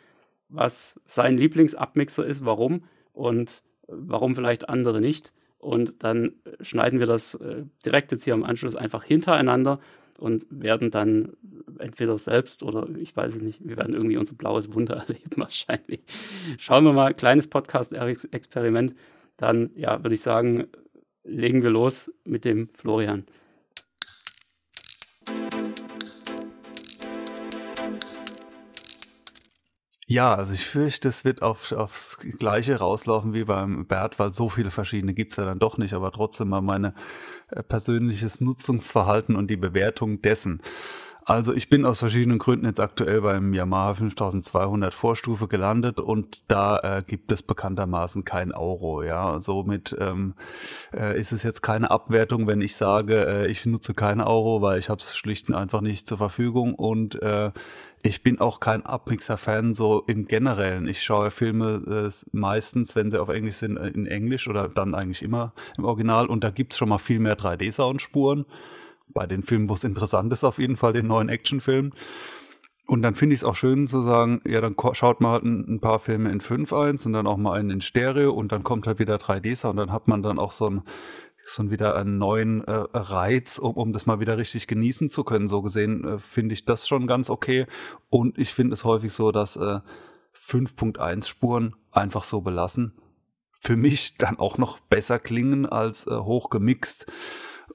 [0.48, 2.84] was sein Lieblingsabmixer ist, warum
[3.18, 5.32] und warum vielleicht andere nicht.
[5.58, 9.80] Und dann schneiden wir das äh, direkt jetzt hier am Anschluss einfach hintereinander
[10.18, 11.32] und werden dann
[11.80, 16.00] entweder selbst oder ich weiß es nicht, wir werden irgendwie unser blaues Wunder erleben wahrscheinlich.
[16.58, 18.94] Schauen wir mal, kleines Podcast-Experiment.
[19.36, 20.68] Dann, ja, würde ich sagen,
[21.24, 23.24] legen wir los mit dem Florian.
[30.10, 34.48] Ja, also ich fürchte, es wird auf, aufs Gleiche rauslaufen wie beim Bert, weil so
[34.48, 36.94] viele verschiedene gibt's ja dann doch nicht, aber trotzdem mal meine
[37.50, 40.62] äh, persönliches Nutzungsverhalten und die Bewertung dessen.
[41.28, 46.78] Also ich bin aus verschiedenen Gründen jetzt aktuell beim Yamaha 5200 Vorstufe gelandet und da
[46.78, 49.02] äh, gibt es bekanntermaßen kein Euro.
[49.02, 50.32] Ja, somit ähm,
[50.90, 54.78] äh, ist es jetzt keine Abwertung, wenn ich sage, äh, ich nutze kein Euro, weil
[54.78, 57.50] ich habe es schlicht und einfach nicht zur Verfügung und äh,
[58.00, 60.88] ich bin auch kein Abmixer-Fan so im Generellen.
[60.88, 64.94] Ich schaue Filme äh, meistens, wenn sie auf Englisch sind, äh, in Englisch oder dann
[64.94, 68.46] eigentlich immer im Original und da gibt's schon mal viel mehr 3D-Soundspuren
[69.12, 71.92] bei den Filmen, wo es interessant ist, auf jeden Fall den neuen Actionfilm.
[72.86, 75.74] Und dann finde ich es auch schön zu sagen, ja, dann schaut man halt ein,
[75.74, 78.86] ein paar Filme in 5.1 und dann auch mal einen in Stereo und dann kommt
[78.86, 80.82] halt wieder 3D-Sound und dann hat man dann auch so ein
[81.44, 85.48] so wieder einen neuen äh, Reiz, um, um das mal wieder richtig genießen zu können.
[85.48, 87.66] So gesehen äh, finde ich das schon ganz okay.
[88.10, 89.80] Und ich finde es häufig so, dass äh,
[90.34, 92.92] 5.1 Spuren einfach so belassen
[93.58, 97.06] für mich dann auch noch besser klingen als äh, hochgemixt.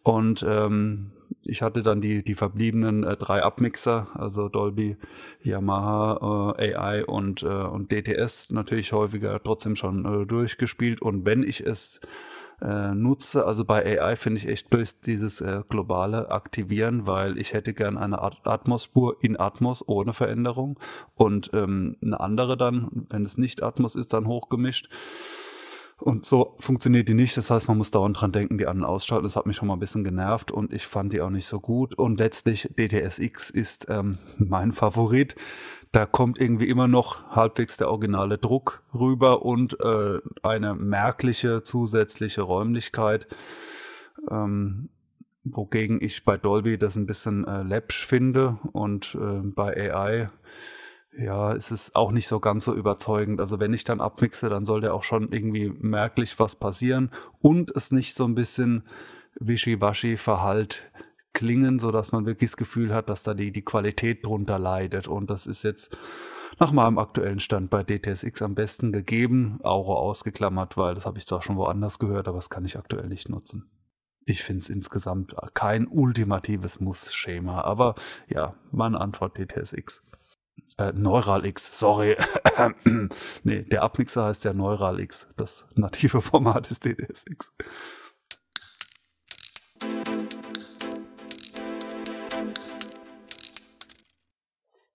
[0.02, 1.12] Und ähm,
[1.42, 4.98] ich hatte dann die, die verbliebenen äh, drei Abmixer, also Dolby,
[5.44, 11.02] Yamaha, äh, AI und, äh, und DTS natürlich häufiger trotzdem schon äh, durchgespielt.
[11.02, 12.00] Und wenn ich es
[12.62, 17.54] äh, nutze, also bei AI finde ich echt durch dieses äh, globale Aktivieren, weil ich
[17.54, 20.80] hätte gern eine Atmos-Spur in Atmos ohne Veränderung
[21.16, 24.90] und ähm, eine andere dann, wenn es nicht Atmos ist, dann hochgemischt.
[25.98, 27.38] Und so funktioniert die nicht.
[27.38, 29.24] Das heißt, man muss dauernd dran denken, die anderen ausschalten.
[29.24, 31.60] Das hat mich schon mal ein bisschen genervt und ich fand die auch nicht so
[31.60, 31.94] gut.
[31.96, 35.36] Und letztlich DTSX ist ähm, mein Favorit.
[35.92, 42.42] Da kommt irgendwie immer noch halbwegs der originale Druck rüber und äh, eine merkliche zusätzliche
[42.42, 43.28] Räumlichkeit.
[44.30, 44.90] Ähm,
[45.44, 50.30] wogegen ich bei Dolby das ein bisschen äh, läppsch finde und äh, bei AI
[51.18, 53.40] ja, es ist auch nicht so ganz so überzeugend.
[53.40, 57.92] Also wenn ich dann abmixe, dann sollte auch schon irgendwie merklich was passieren und es
[57.92, 58.84] nicht so ein bisschen
[59.40, 60.92] wischiwaschi verhalt
[61.34, 65.08] klingen, so dass man wirklich das Gefühl hat, dass da die, die Qualität drunter leidet.
[65.08, 65.96] Und das ist jetzt
[66.60, 71.26] nach meinem aktuellen Stand bei DTSX am besten gegeben, Auro ausgeklammert, weil das habe ich
[71.26, 73.70] zwar schon woanders gehört, aber das kann ich aktuell nicht nutzen.
[74.26, 77.96] Ich finde es insgesamt kein ultimatives Muss-Schema, aber
[78.30, 80.04] ja, meine Antwort DTSX.
[80.78, 82.16] Äh, X, sorry.
[83.44, 85.28] nee, der Abmixer heißt ja Neural X.
[85.38, 87.54] Das native Format ist DDSX.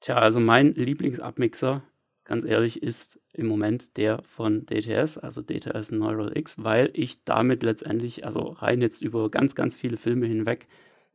[0.00, 1.82] Tja, also mein Lieblingsabmixer,
[2.24, 7.62] ganz ehrlich, ist im Moment der von DTS, also DTS Neural X, weil ich damit
[7.62, 10.66] letztendlich, also rein jetzt über ganz, ganz viele Filme hinweg,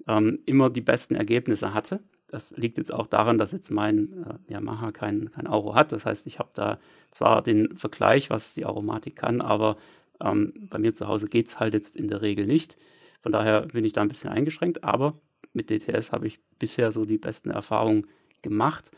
[0.07, 2.03] ähm, immer die besten Ergebnisse hatte.
[2.33, 5.91] Das liegt jetzt auch daran, dass jetzt mein äh, Yamaha kein, kein Auro hat.
[5.91, 6.79] Das heißt, ich habe da
[7.11, 9.77] zwar den Vergleich, was die Aromatik kann, aber
[10.19, 12.75] ähm, bei mir zu Hause geht es halt jetzt in der Regel nicht.
[13.21, 15.21] Von daher bin ich da ein bisschen eingeschränkt, aber
[15.53, 18.07] mit DTS habe ich bisher so die besten Erfahrungen
[18.41, 18.89] gemacht.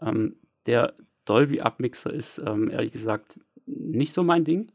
[0.00, 0.36] Ähm,
[0.66, 4.70] der Dolby-Abmixer ist ähm, ehrlich gesagt nicht so mein Ding.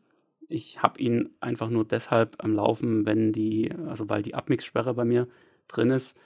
[0.50, 5.06] Ich habe ihn einfach nur deshalb am Laufen, wenn die, also weil die Abmix-Sperre bei
[5.06, 5.30] mir
[5.70, 6.20] drin ist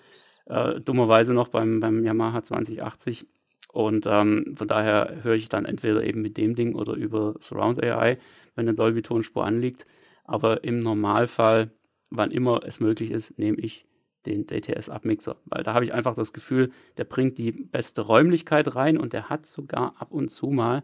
[0.45, 3.25] äh, dummerweise noch beim, beim Yamaha 2080.
[3.71, 7.81] Und ähm, von daher höre ich dann entweder eben mit dem Ding oder über Surround
[7.81, 8.19] AI,
[8.55, 9.87] wenn eine Dolby-Tonspur anliegt.
[10.25, 11.71] Aber im Normalfall,
[12.09, 13.85] wann immer es möglich ist, nehme ich
[14.25, 18.97] den DTS-Abmixer, weil da habe ich einfach das Gefühl, der bringt die beste Räumlichkeit rein
[18.97, 20.83] und der hat sogar ab und zu mal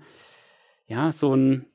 [0.88, 1.66] ja so einen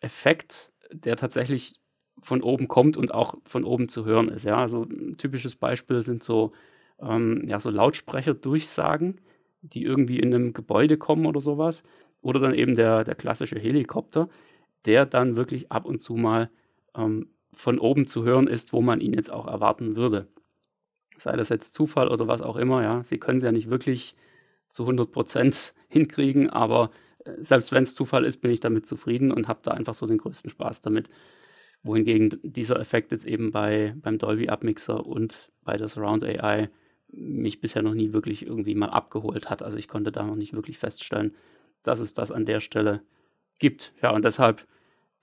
[0.00, 1.80] Effekt, der tatsächlich
[2.20, 4.44] von oben kommt und auch von oben zu hören ist.
[4.44, 6.52] Ja, also ein typisches Beispiel sind so
[7.00, 9.20] ähm, ja, so Lautsprecherdurchsagen,
[9.62, 11.82] die irgendwie in einem Gebäude kommen oder sowas.
[12.20, 14.28] Oder dann eben der, der klassische Helikopter,
[14.84, 16.50] der dann wirklich ab und zu mal
[16.96, 20.28] ähm, von oben zu hören ist, wo man ihn jetzt auch erwarten würde.
[21.16, 23.04] Sei das jetzt Zufall oder was auch immer, ja.
[23.04, 24.16] Sie können es ja nicht wirklich
[24.68, 26.90] zu 100% hinkriegen, aber
[27.24, 30.06] äh, selbst wenn es Zufall ist, bin ich damit zufrieden und habe da einfach so
[30.06, 31.10] den größten Spaß damit.
[31.82, 36.68] Wohingegen dieser Effekt jetzt eben bei, beim Dolby Abmixer und bei der Surround AI
[37.10, 39.62] mich bisher noch nie wirklich irgendwie mal abgeholt hat.
[39.62, 41.34] Also ich konnte da noch nicht wirklich feststellen,
[41.82, 43.02] dass es das an der Stelle
[43.58, 43.92] gibt.
[44.02, 44.66] Ja, und deshalb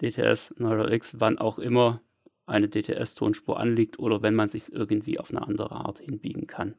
[0.01, 2.01] DTS Neural X, wann auch immer
[2.45, 6.75] eine DTS-Tonspur anliegt oder wenn man sich irgendwie auf eine andere Art hinbiegen kann.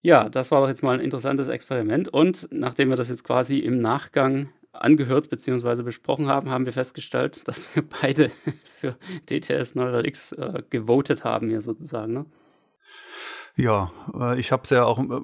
[0.00, 2.08] Ja, das war doch jetzt mal ein interessantes Experiment.
[2.08, 5.82] Und nachdem wir das jetzt quasi im Nachgang angehört bzw.
[5.82, 8.30] besprochen haben, haben wir festgestellt, dass wir beide
[8.64, 8.96] für
[9.30, 12.12] DTS Neural X äh, gewotet haben, hier sozusagen.
[12.12, 12.26] Ne?
[13.56, 15.20] Ja, äh, ich habe es ja auch äh,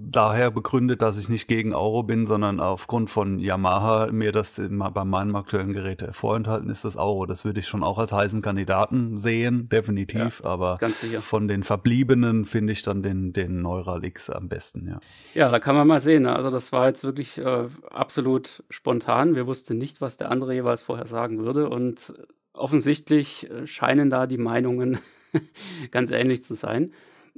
[0.00, 5.04] daher begründet, dass ich nicht gegen Euro bin, sondern aufgrund von Yamaha mir das bei
[5.04, 7.26] meinem aktuellen Gerät vorenthalten ist, das Euro.
[7.26, 10.40] Das würde ich schon auch als heißen Kandidaten sehen, definitiv.
[10.42, 10.78] Ja, aber
[11.20, 15.00] von den Verbliebenen finde ich dann den, den Neural X am besten, ja.
[15.34, 16.22] Ja, da kann man mal sehen.
[16.22, 16.34] Ne?
[16.34, 19.34] Also das war jetzt wirklich äh, absolut spontan.
[19.34, 21.68] Wir wussten nicht, was der andere jeweils vorher sagen würde.
[21.68, 22.14] Und
[22.54, 24.98] offensichtlich scheinen da die Meinungen
[25.90, 26.92] ganz ähnlich zu sein.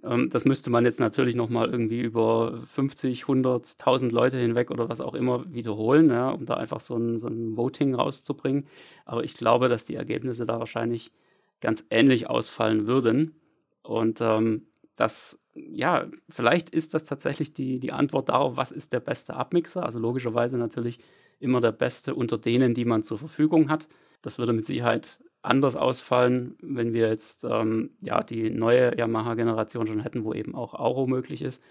[0.05, 4.89] Ähm, das müsste man jetzt natürlich nochmal irgendwie über 50, 100, 1000 Leute hinweg oder
[4.89, 8.67] was auch immer wiederholen, ja, um da einfach so ein, so ein Voting rauszubringen.
[9.05, 11.13] Aber ich glaube, dass die Ergebnisse da wahrscheinlich
[11.61, 13.35] ganz ähnlich ausfallen würden.
[13.83, 19.01] Und ähm, das, ja, vielleicht ist das tatsächlich die, die Antwort darauf, was ist der
[19.01, 19.85] beste Abmixer.
[19.85, 20.99] Also logischerweise natürlich
[21.41, 23.89] immer der beste unter denen, die man zur Verfügung hat.
[24.23, 30.01] Das würde mit Sicherheit anders ausfallen, wenn wir jetzt ähm, ja, die neue Yamaha-Generation schon
[30.01, 31.63] hätten, wo eben auch Auro möglich ist.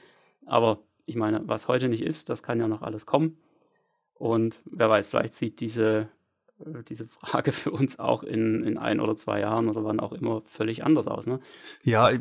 [0.45, 3.37] Aber ich meine, was heute nicht ist, das kann ja noch alles kommen.
[4.13, 6.09] Und wer weiß, vielleicht sieht diese,
[6.59, 10.13] äh, diese Frage für uns auch in, in ein oder zwei Jahren oder wann auch
[10.13, 11.27] immer völlig anders aus.
[11.27, 11.39] Ne?
[11.83, 12.11] Ja,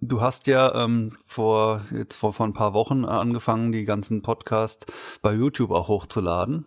[0.00, 4.86] du hast ja ähm, vor jetzt vor, vor ein paar Wochen angefangen, die ganzen Podcasts
[5.22, 6.66] bei YouTube auch hochzuladen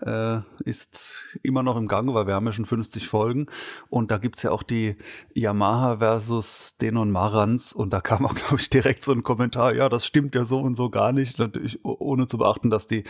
[0.00, 3.46] äh, ist immer noch im Gange, weil wir haben ja schon 50 Folgen.
[3.88, 4.96] Und da gibt's ja auch die
[5.34, 7.72] Yamaha versus Denon Marantz.
[7.72, 10.60] Und da kam auch, glaube ich, direkt so ein Kommentar, ja, das stimmt ja so
[10.60, 11.38] und so gar nicht.
[11.38, 13.04] Natürlich, ohne zu beachten, dass die,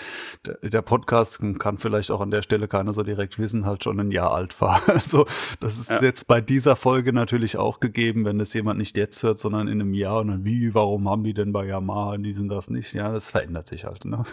[0.63, 4.11] der Podcast kann vielleicht auch an der Stelle keiner so direkt wissen, halt schon ein
[4.11, 4.83] Jahr alt war.
[4.99, 5.27] Also
[5.61, 6.03] das ist ja.
[6.03, 9.81] jetzt bei dieser Folge natürlich auch gegeben, wenn das jemand nicht jetzt hört, sondern in
[9.81, 10.21] einem Jahr.
[10.21, 12.93] Und dann, wie, warum haben die denn bei Yamaha diesen das nicht?
[12.95, 14.05] Ja, das verändert sich halt.
[14.05, 14.25] Ne?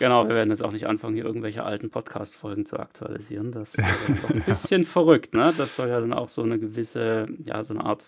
[0.00, 3.52] Genau, wir werden jetzt auch nicht anfangen, hier irgendwelche alten Podcast-Folgen zu aktualisieren.
[3.52, 3.84] Das ist
[4.22, 5.52] doch ein bisschen verrückt, ne?
[5.58, 8.06] Das soll ja dann auch so eine gewisse, ja, so eine Art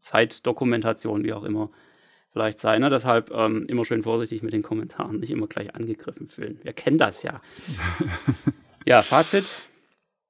[0.00, 1.70] Zeitdokumentation, wie auch immer,
[2.32, 2.82] vielleicht sein.
[2.82, 2.90] Ne?
[2.90, 6.60] Deshalb ähm, immer schön vorsichtig mit den Kommentaren, nicht immer gleich angegriffen fühlen.
[6.62, 7.38] Wir kennen das ja.
[8.84, 9.62] ja, Fazit: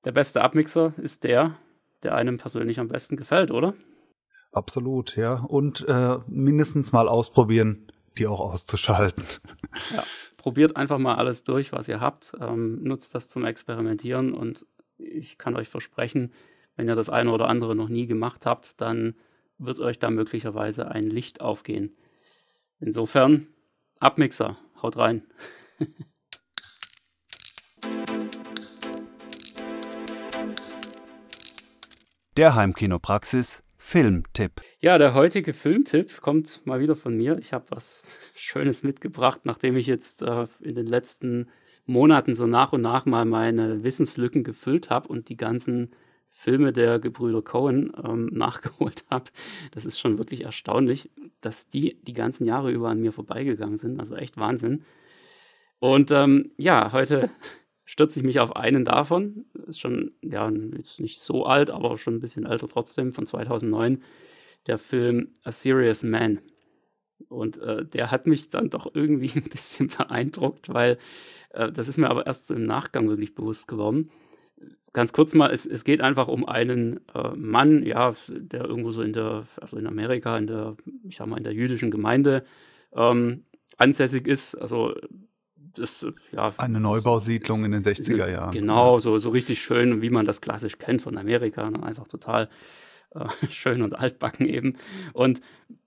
[0.05, 1.57] Der beste Abmixer ist der,
[2.05, 3.75] der einem persönlich am besten gefällt, oder?
[4.53, 5.35] Absolut, ja.
[5.49, 9.25] Und äh, mindestens mal ausprobieren, die auch auszuschalten.
[9.93, 10.05] Ja
[10.47, 14.65] probiert einfach mal alles durch, was ihr habt, ähm, nutzt das zum Experimentieren und
[14.97, 16.33] ich kann euch versprechen,
[16.77, 19.17] wenn ihr das eine oder andere noch nie gemacht habt, dann
[19.59, 21.97] wird euch da möglicherweise ein Licht aufgehen.
[22.79, 23.49] Insofern,
[23.99, 25.27] Abmixer, haut rein.
[32.37, 34.63] Der Heimkinopraxis Filmtipp.
[34.81, 37.39] Ja, der heutige Filmtipp kommt mal wieder von mir.
[37.39, 41.49] Ich habe was Schönes mitgebracht, nachdem ich jetzt äh, in den letzten
[41.85, 45.93] Monaten so nach und nach mal meine Wissenslücken gefüllt habe und die ganzen
[46.27, 49.31] Filme der Gebrüder Cohen ähm, nachgeholt habe.
[49.71, 51.09] Das ist schon wirklich erstaunlich,
[51.41, 54.01] dass die die ganzen Jahre über an mir vorbeigegangen sind.
[54.01, 54.85] Also echt Wahnsinn.
[55.79, 57.31] Und ähm, ja, heute
[57.87, 59.47] stürze ich mich auf einen davon.
[59.67, 64.03] Ist schon, ja, jetzt nicht so alt, aber schon ein bisschen älter trotzdem, von 2009.
[64.67, 66.41] Der Film A Serious Man.
[67.29, 70.99] Und äh, der hat mich dann doch irgendwie ein bisschen beeindruckt, weil
[71.51, 74.11] äh, das ist mir aber erst so im Nachgang wirklich bewusst geworden.
[74.93, 79.03] Ganz kurz mal, es, es geht einfach um einen äh, Mann, ja, der irgendwo so
[79.03, 82.45] in der, also in Amerika, in der, ich sag mal, in der jüdischen Gemeinde
[82.95, 83.45] ähm,
[83.77, 84.55] ansässig ist.
[84.55, 84.95] Also
[85.77, 86.55] das, ja.
[86.57, 88.53] Eine Neubausiedlung in den 60er Jahren.
[88.53, 91.71] Genau, so, so richtig schön, wie man das klassisch kennt von Amerika.
[91.71, 91.83] Ne?
[91.83, 92.49] Einfach total
[93.15, 94.77] äh, schön und altbacken eben.
[95.13, 95.41] Und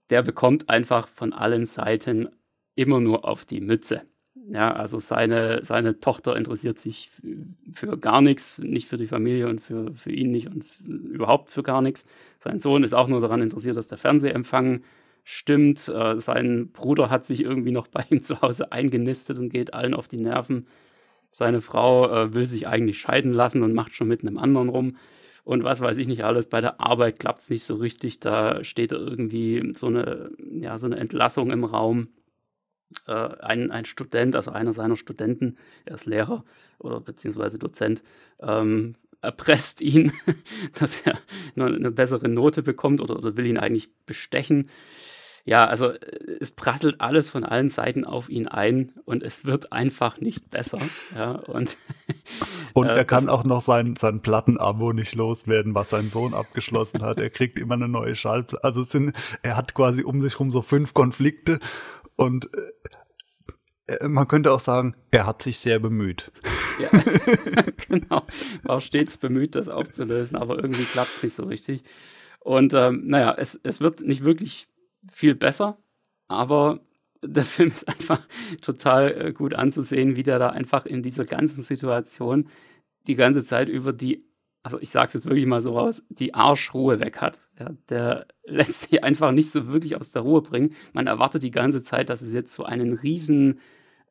[0.09, 2.29] der bekommt einfach von allen Seiten
[2.75, 4.03] immer nur auf die Mütze.
[4.51, 7.11] Ja, also seine, seine Tochter interessiert sich
[7.71, 11.61] für gar nichts, nicht für die Familie und für, für ihn nicht und überhaupt für
[11.61, 12.07] gar nichts.
[12.39, 14.81] Sein Sohn ist auch nur daran interessiert, dass der Fernsehempfang
[15.29, 15.87] stimmt.
[15.87, 19.93] Äh, sein Bruder hat sich irgendwie noch bei ihm zu Hause eingenistet und geht allen
[19.93, 20.67] auf die Nerven.
[21.31, 24.97] Seine Frau äh, will sich eigentlich scheiden lassen und macht schon mit einem anderen rum.
[25.43, 28.19] Und was weiß ich nicht alles, bei der Arbeit klappt es nicht so richtig.
[28.19, 32.09] Da steht irgendwie so eine, ja, so eine Entlassung im Raum.
[33.05, 36.43] Äh, ein, ein Student, also einer seiner Studenten, er ist Lehrer
[36.79, 38.01] oder beziehungsweise Dozent,
[38.39, 40.11] ähm, erpresst ihn,
[40.79, 41.19] dass er
[41.55, 44.69] eine bessere Note bekommt oder, oder will ihn eigentlich bestechen
[45.45, 49.73] ja, also äh, es prasselt alles von allen Seiten auf ihn ein und es wird
[49.73, 50.79] einfach nicht besser.
[51.15, 51.77] Ja, und
[52.73, 57.01] und er äh, kann auch noch sein, sein Plattenabo nicht loswerden, was sein Sohn abgeschlossen
[57.01, 57.19] hat.
[57.19, 58.63] Er kriegt immer eine neue Schallplatte.
[58.63, 61.59] Also es sind, er hat quasi um sich herum so fünf Konflikte
[62.15, 62.89] und äh,
[63.89, 66.31] äh, man könnte auch sagen, er hat sich sehr bemüht.
[66.79, 66.89] Ja,
[67.87, 68.23] genau.
[68.63, 71.83] War stets bemüht, das aufzulösen, aber irgendwie klappt es nicht so richtig.
[72.39, 74.67] Und ähm, naja, es, es wird nicht wirklich
[75.11, 75.77] viel besser,
[76.27, 76.81] aber
[77.23, 78.27] der Film ist einfach
[78.61, 82.49] total äh, gut anzusehen, wie der da einfach in dieser ganzen Situation
[83.07, 84.25] die ganze Zeit über die,
[84.63, 87.39] also ich sage es jetzt wirklich mal so raus, die Arschruhe weg hat.
[87.59, 90.75] Ja, der lässt sich einfach nicht so wirklich aus der Ruhe bringen.
[90.93, 93.59] Man erwartet die ganze Zeit, dass es jetzt so einen riesen,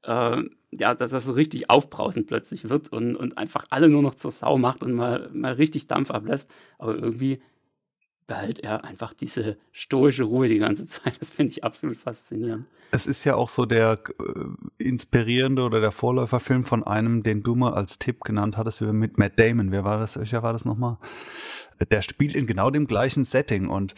[0.02, 4.14] äh, ja, dass das so richtig aufbrausend plötzlich wird und, und einfach alle nur noch
[4.14, 6.50] zur Sau macht und mal, mal richtig Dampf ablässt.
[6.78, 7.40] Aber irgendwie
[8.28, 11.20] behält er einfach diese stoische Ruhe die ganze Zeit.
[11.20, 12.66] Das finde ich absolut faszinierend.
[12.90, 17.54] Es ist ja auch so der äh, inspirierende oder der Vorläuferfilm von einem, den du
[17.54, 19.72] mal als Tipp genannt hattest, mit Matt Damon.
[19.72, 20.16] Wer war das?
[20.16, 20.98] Welcher war das nochmal?
[21.86, 23.94] Der spielt in genau dem gleichen Setting und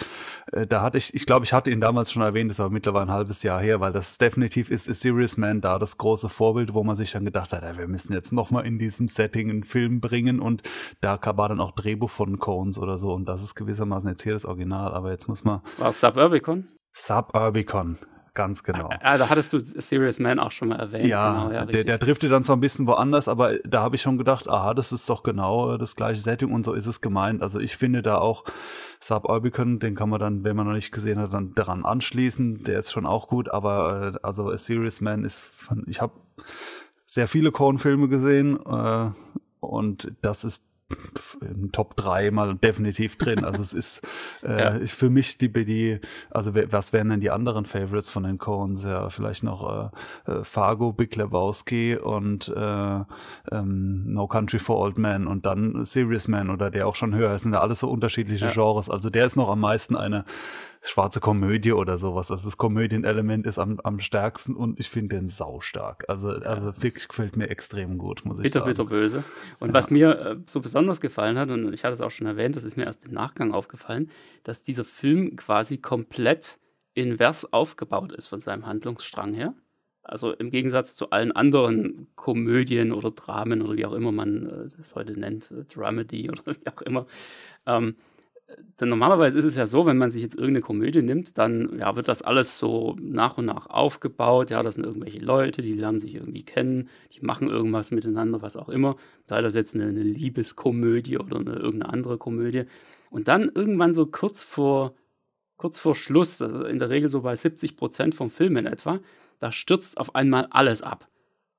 [0.52, 3.06] äh, da hatte ich, ich glaube, ich hatte ihn damals schon erwähnt, ist aber mittlerweile
[3.06, 6.74] ein halbes Jahr her, weil das definitiv ist, ist Serious Man da das große Vorbild,
[6.74, 9.64] wo man sich dann gedacht hat, ja, wir müssen jetzt nochmal in diesem Setting einen
[9.64, 10.62] Film bringen und
[11.00, 14.32] da war dann auch Drehbuch von Cones oder so und das ist gewissermaßen jetzt hier
[14.32, 15.60] das Original, aber jetzt muss man...
[15.78, 16.68] War Suburbicon?
[16.92, 17.98] Suburbicon,
[18.34, 18.90] Ganz genau.
[19.02, 21.06] Ja, da hattest du Serious Man auch schon mal erwähnt.
[21.06, 24.02] Ja, genau, ja der, der driftet dann zwar ein bisschen woanders, aber da habe ich
[24.02, 27.42] schon gedacht, aha, das ist doch genau das gleiche Setting und so ist es gemeint.
[27.42, 28.44] Also ich finde da auch
[29.00, 32.64] Suburbicon, den kann man dann, wenn man noch nicht gesehen hat, dann daran anschließen.
[32.64, 36.12] Der ist schon auch gut, aber äh, also A Serious Man ist von, ich habe
[37.04, 39.10] sehr viele Korn-Filme gesehen äh,
[39.58, 40.69] und das ist
[41.40, 43.44] im Top 3 mal definitiv drin.
[43.44, 44.06] Also es ist
[44.42, 44.86] äh, ja.
[44.86, 48.84] für mich die, die, also was wären denn die anderen Favorites von den Coens?
[48.84, 49.92] Ja, vielleicht noch
[50.26, 53.00] äh, äh, Fargo, Big Lebowski und äh,
[53.50, 57.32] ähm, No Country for Old Men und dann Serious Man oder der auch schon höher.
[57.32, 58.52] Es sind ja alles so unterschiedliche ja.
[58.52, 58.90] Genres.
[58.90, 60.24] Also der ist noch am meisten eine
[60.82, 62.30] schwarze Komödie oder sowas.
[62.30, 66.04] Also das Komödienelement ist am, am stärksten und ich finde den saustark.
[66.08, 68.70] Also, also wirklich gefällt mir extrem gut, muss ich bitter, sagen.
[68.70, 69.24] Bitter, bitter böse.
[69.58, 69.74] Und ja.
[69.74, 72.64] was mir äh, so besonders gefallen hat, und ich hatte es auch schon erwähnt, das
[72.64, 74.10] ist mir erst im Nachgang aufgefallen,
[74.42, 76.58] dass dieser Film quasi komplett
[76.94, 79.54] invers aufgebaut ist von seinem Handlungsstrang her.
[80.02, 84.68] Also im Gegensatz zu allen anderen Komödien oder Dramen oder wie auch immer man äh,
[84.76, 87.06] das heute nennt, äh, Dramedy oder wie auch immer,
[87.66, 87.96] ähm,
[88.80, 91.96] denn normalerweise ist es ja so, wenn man sich jetzt irgendeine Komödie nimmt, dann ja,
[91.96, 94.50] wird das alles so nach und nach aufgebaut.
[94.50, 98.56] Ja, das sind irgendwelche Leute, die lernen sich irgendwie kennen, die machen irgendwas miteinander, was
[98.56, 98.96] auch immer.
[99.26, 102.64] Sei das jetzt eine, eine Liebeskomödie oder eine, irgendeine andere Komödie.
[103.10, 104.94] Und dann irgendwann so kurz vor,
[105.56, 109.00] kurz vor Schluss, also in der Regel so bei 70 Prozent vom Film in etwa,
[109.38, 111.08] da stürzt auf einmal alles ab.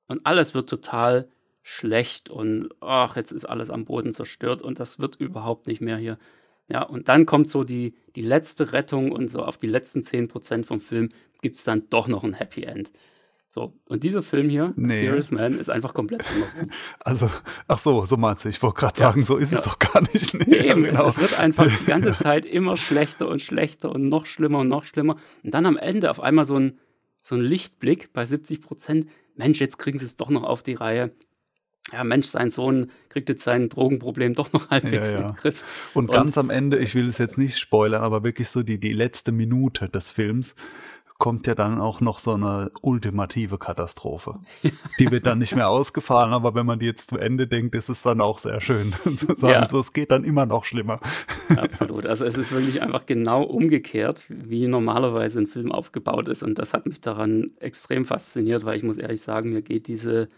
[0.08, 1.28] Und alles wird total
[1.62, 5.96] schlecht und ach, jetzt ist alles am Boden zerstört und das wird überhaupt nicht mehr
[5.96, 6.18] hier
[6.68, 10.64] ja, und dann kommt so die, die letzte Rettung und so auf die letzten 10%
[10.64, 11.10] vom Film
[11.42, 12.92] gibt es dann doch noch ein Happy End.
[13.54, 15.00] So, und dieser Film hier, nee.
[15.00, 16.56] Serious Man, ist einfach komplett anders.
[17.00, 17.30] Also,
[17.68, 18.48] ach so, so meinst du.
[18.48, 19.58] Ich wollte gerade sagen, so ist ja.
[19.58, 20.32] es doch gar nicht.
[20.32, 21.06] Nee, nee eben, genau.
[21.06, 24.68] es, es, wird einfach die ganze Zeit immer schlechter und schlechter und noch schlimmer und
[24.68, 25.16] noch schlimmer.
[25.42, 26.78] Und dann am Ende auf einmal so ein,
[27.20, 29.10] so ein Lichtblick bei 70 Prozent.
[29.34, 31.10] Mensch, jetzt kriegen sie es doch noch auf die Reihe
[31.90, 35.20] ja, Mensch, sein Sohn kriegt jetzt sein Drogenproblem doch noch halbwegs ja, ja.
[35.20, 35.64] in den Griff.
[35.94, 38.78] Und, und ganz am Ende, ich will es jetzt nicht spoilern, aber wirklich so die,
[38.78, 40.54] die letzte Minute des Films
[41.22, 44.40] kommt ja dann auch noch so eine ultimative Katastrophe.
[44.98, 47.88] Die wird dann nicht mehr ausgefahren, aber wenn man die jetzt zu Ende denkt, ist
[47.88, 49.68] es dann auch sehr schön zu sagen, ja.
[49.68, 50.98] so, es geht dann immer noch schlimmer.
[51.56, 52.06] Absolut.
[52.06, 56.42] Also es ist wirklich einfach genau umgekehrt, wie normalerweise ein Film aufgebaut ist.
[56.42, 60.28] Und das hat mich daran extrem fasziniert, weil ich muss ehrlich sagen, mir geht diese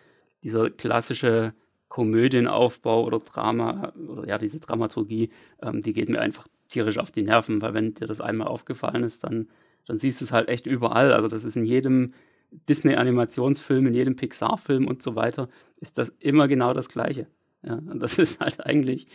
[0.45, 1.55] dieser klassische
[1.89, 5.31] Komödienaufbau oder Drama, oder ja, diese Dramaturgie,
[5.63, 9.03] ähm, die geht mir einfach tierisch auf die Nerven, weil wenn dir das einmal aufgefallen
[9.03, 9.49] ist, dann,
[9.87, 11.13] dann siehst du es halt echt überall.
[11.13, 12.15] Also das ist in jedem
[12.69, 15.49] Disney-Animationsfilm, in jedem Pixar-Film und so weiter,
[15.81, 17.27] ist das immer genau das Gleiche.
[17.63, 19.07] Ja, und das ist halt eigentlich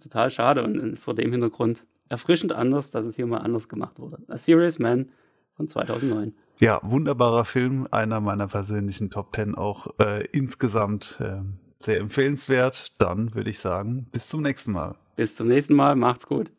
[0.00, 3.98] total schade und, und vor dem Hintergrund erfrischend anders, dass es hier mal anders gemacht
[3.98, 4.18] wurde.
[4.28, 5.10] A Serious Man
[5.54, 6.34] von 2009.
[6.62, 11.40] Ja, wunderbarer Film, einer meiner persönlichen Top Ten auch äh, insgesamt äh,
[11.78, 12.88] sehr empfehlenswert.
[12.98, 14.94] Dann würde ich sagen, bis zum nächsten Mal.
[15.16, 16.52] Bis zum nächsten Mal, macht's gut.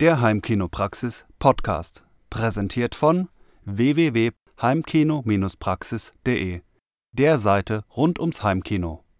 [0.00, 2.02] Der Heimkinopraxis Podcast.
[2.30, 3.28] Präsentiert von
[3.64, 6.60] www.heimkino-praxis.de,
[7.12, 9.04] der Seite rund ums Heimkino